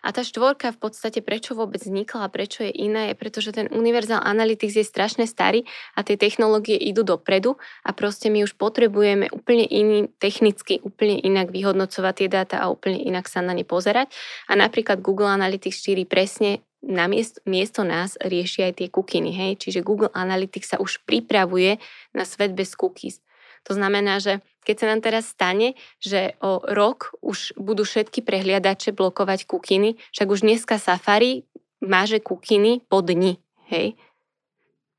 [0.05, 3.66] a tá štvorka v podstate prečo vôbec vznikla a prečo je iná, je pretože ten
[3.74, 5.66] Universal Analytics je strašne starý
[5.97, 11.49] a tie technológie idú dopredu a proste my už potrebujeme úplne iný, technicky úplne inak
[11.49, 14.13] vyhodnocovať tie dáta a úplne inak sa na ne pozerať.
[14.45, 19.51] A napríklad Google Analytics 4 presne na miesto, miesto nás rieši aj tie kukiny, hej?
[19.57, 21.82] Čiže Google Analytics sa už pripravuje
[22.13, 23.26] na svet bez cookies.
[23.66, 28.91] To znamená, že keď sa nám teraz stane, že o rok už budú všetky prehliadače
[28.91, 31.45] blokovať kukiny, však už dneska Safari
[31.86, 33.38] máže kukiny po dni,
[33.70, 33.93] hej?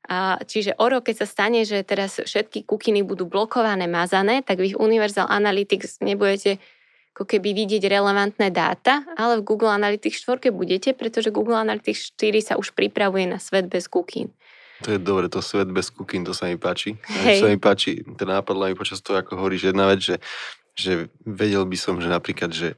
[0.07, 4.63] A čiže o rok, keď sa stane, že teraz všetky kukiny budú blokované, mazané, tak
[4.63, 6.63] v Universal Analytics nebudete
[7.17, 12.53] ako keby vidieť relevantné dáta, ale v Google Analytics 4 budete, pretože Google Analytics 4
[12.53, 14.29] sa už pripravuje na svet bez kukín.
[14.85, 17.01] To je dobre, to svet bez cooking, to sa mi páči.
[17.25, 17.41] Hej.
[17.41, 20.15] Sa mi páči, ten nápad mi počas toho, ako hovoríš, jedna vec, že,
[20.77, 22.77] že vedel by som, že napríklad, že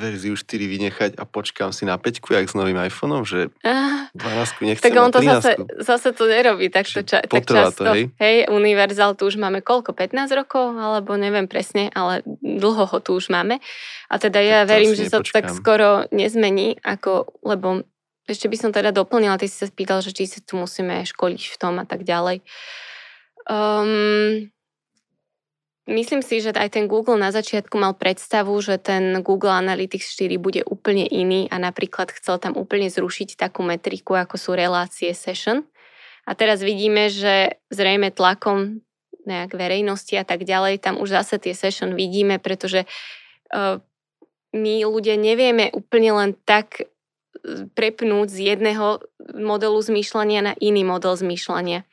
[0.00, 4.88] verziu 4 vynechať a počkám si na 5, jak s novým iPhoneom, že 12 nechcem
[4.88, 5.52] Tak on to zase,
[5.84, 7.84] zase to nerobí takto ča, tak často.
[7.84, 8.08] To, hej?
[8.16, 13.20] hej, Universal tu už máme koľko, 15 rokov, alebo neviem presne, ale dlho ho tu
[13.20, 13.60] už máme.
[14.08, 17.84] A teda ja tak verím, že sa to tak skoro nezmení, ako, lebo
[18.28, 21.42] ešte by som teda doplnila, ty si sa spýtal, že či sa tu musíme školiť
[21.50, 22.44] v tom a tak ďalej.
[23.48, 24.52] Um,
[25.88, 30.36] myslím si, že aj ten Google na začiatku mal predstavu, že ten Google Analytics 4
[30.36, 35.66] bude úplne iný a napríklad chcel tam úplne zrušiť takú metriku, ako sú relácie session.
[36.28, 38.84] A teraz vidíme, že zrejme tlakom
[39.26, 42.86] nejak verejnosti a tak ďalej, tam už zase tie session vidíme, pretože
[43.52, 43.82] uh,
[44.54, 46.86] my ľudia nevieme úplne len tak
[47.74, 49.00] prepnúť z jedného
[49.34, 51.86] modelu zmýšľania na iný model zmýšľania.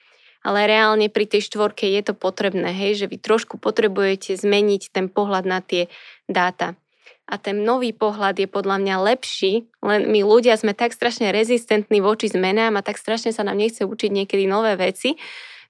[0.46, 5.12] Ale reálne pri tej štvorke je to potrebné, hej, že vy trošku potrebujete zmeniť ten
[5.12, 5.92] pohľad na tie
[6.30, 6.80] dáta.
[7.28, 12.00] A ten nový pohľad je podľa mňa lepší, len my ľudia sme tak strašne rezistentní
[12.00, 15.20] voči zmenám a tak strašne sa nám nechce učiť niekedy nové veci,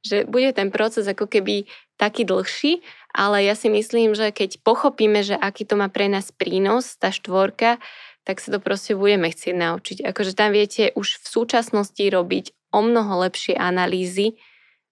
[0.05, 1.65] že bude ten proces ako keby
[1.97, 2.85] taký dlhší,
[3.17, 7.09] ale ja si myslím, že keď pochopíme, že aký to má pre nás prínos, tá
[7.09, 7.81] štvorka,
[8.27, 9.97] tak sa to proste budeme chcieť naučiť.
[10.03, 14.35] Akože tam viete už v súčasnosti robiť o mnoho lepšie analýzy,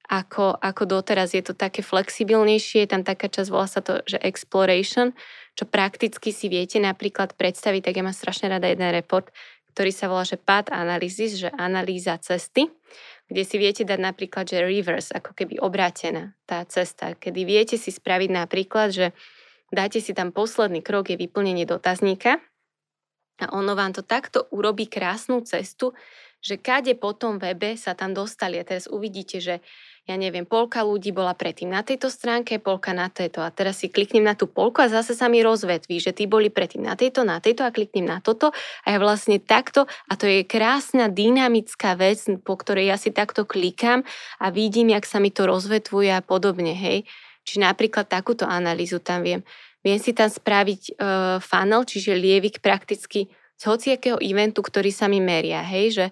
[0.07, 1.36] ako, ako doteraz.
[1.36, 5.11] Je to také flexibilnejšie, je tam taká časť, volá sa to, že exploration,
[5.59, 9.36] čo prakticky si viete napríklad predstaviť, tak ja mám strašne rada jeden report,
[9.75, 12.71] ktorý sa volá, že path analysis, že analýza cesty,
[13.27, 17.91] kde si viete dať napríklad, že reverse, ako keby obrátená tá cesta, kedy viete si
[17.91, 19.11] spraviť napríklad, že
[19.75, 22.39] dáte si tam posledný krok, je vyplnenie dotazníka,
[23.41, 25.91] a ono vám to takto urobí krásnu cestu,
[26.45, 28.61] že kade po tom webe sa tam dostali.
[28.61, 29.65] A teraz uvidíte, že
[30.05, 33.41] ja neviem, polka ľudí bola predtým na tejto stránke, polka na tejto.
[33.41, 36.53] A teraz si kliknem na tú polku a zase sa mi rozvetví, že tí boli
[36.53, 38.53] predtým na tejto, na tejto a kliknem na toto.
[38.86, 43.49] A ja vlastne takto, a to je krásna dynamická vec, po ktorej ja si takto
[43.49, 44.05] klikám
[44.38, 47.09] a vidím, jak sa mi to rozvetvuje a podobne, hej.
[47.41, 49.41] Či napríklad takúto analýzu tam viem.
[49.86, 55.21] Viem si tam spraviť uh, funnel, čiže lievik prakticky z hociakého eventu, ktorý sa mi
[55.21, 55.61] meria.
[55.61, 56.05] Hej, že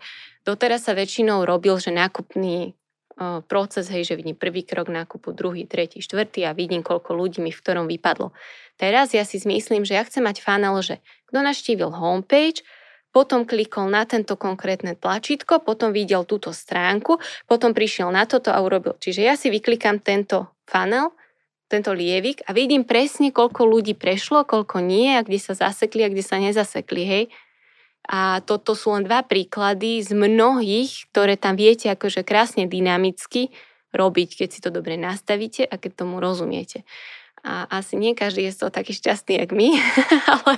[0.46, 2.78] doteraz sa väčšinou robil, že nákupný
[3.18, 7.42] uh, proces, hej, že vidím prvý krok nákupu, druhý, tretí, štvrtý a vidím, koľko ľudí
[7.42, 8.30] mi v ktorom vypadlo.
[8.78, 11.02] Teraz ja si zmyslím, že ja chcem mať funnel, že
[11.34, 12.62] kto naštívil homepage,
[13.14, 18.58] potom klikol na tento konkrétne tlačítko, potom videl túto stránku, potom prišiel na toto a
[18.62, 18.98] urobil.
[18.98, 21.14] Čiže ja si vyklikám tento funnel
[21.74, 26.12] tento lievik a vidím presne, koľko ľudí prešlo, koľko nie a kde sa zasekli a
[26.14, 27.24] kde sa nezasekli, hej.
[28.06, 33.50] A toto sú len dva príklady z mnohých, ktoré tam viete akože krásne dynamicky
[33.96, 36.84] robiť, keď si to dobre nastavíte a keď tomu rozumiete.
[37.44, 39.70] A asi nie každý je z toho taký šťastný, jak my,
[40.36, 40.56] ale...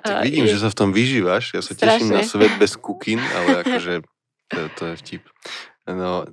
[0.00, 0.56] Tak vidím, je...
[0.56, 1.52] že sa v tom vyžívaš.
[1.52, 2.08] Ja sa Strašne.
[2.08, 3.92] teším na svet bez kukin, ale akože
[4.52, 5.22] to, to je vtip.
[5.90, 6.24] No,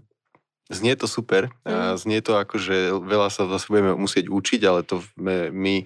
[0.74, 1.54] Znie to super.
[1.64, 1.96] Mm.
[1.96, 5.06] znie to ako, že veľa sa zase budeme musieť učiť, ale to
[5.54, 5.86] my,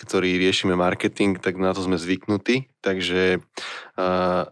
[0.00, 2.70] ktorí riešime marketing, tak na to sme zvyknutí.
[2.80, 3.42] Takže
[3.98, 4.44] uh,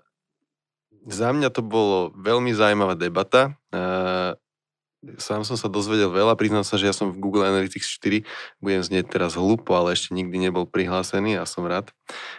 [1.08, 3.56] za mňa to bolo veľmi zaujímavá debata.
[3.72, 4.36] Uh,
[5.16, 8.26] sám som sa dozvedel veľa, priznám sa, že ja som v Google Analytics 4,
[8.58, 11.94] budem znieť teraz hlúpo, ale ešte nikdy nebol prihlásený a som rád.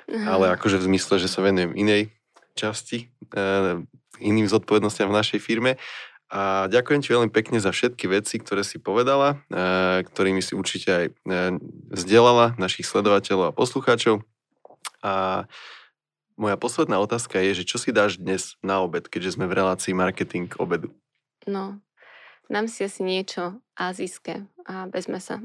[0.05, 0.27] Uh-huh.
[0.27, 2.11] Ale akože v zmysle, že sa venujem inej
[2.53, 3.79] časti uh,
[4.19, 5.79] iným zodpovednostiam v našej firme.
[6.29, 10.89] A ďakujem ti veľmi pekne za všetky veci, ktoré si povedala, uh, ktorými si určite
[10.93, 11.57] aj uh,
[11.89, 14.21] vzdelala našich sledovateľov a poslucháčov.
[15.01, 15.45] A
[16.37, 19.97] moja posledná otázka je, že čo si dáš dnes na obed, keďže sme v relácii
[19.97, 20.93] marketing obedu?
[21.49, 21.81] No,
[22.45, 25.41] dám si asi niečo azijské a bez mesa.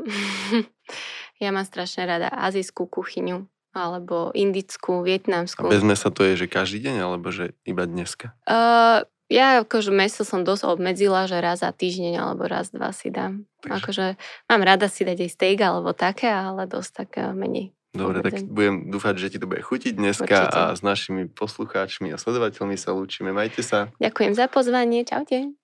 [1.43, 5.67] ja mám strašne rada azijskú kuchyňu alebo indickú, vietnamskú.
[5.67, 8.31] A bez mesa to je, že každý deň, alebo že iba dneska?
[8.47, 9.03] Uh,
[9.33, 13.49] ja akože meso som dosť obmedzila, že raz za týždeň alebo raz, dva si dám.
[13.65, 17.73] Akože mám rada si dať aj steak alebo také, ale dosť tak menej.
[17.95, 20.59] Dobre, tak budem dúfať, že ti to bude chutiť dneska Určite.
[20.59, 23.31] a s našimi poslucháčmi a sledovateľmi sa lúčime.
[23.31, 23.95] Majte sa.
[24.03, 25.07] Ďakujem za pozvanie.
[25.07, 25.55] Čaute.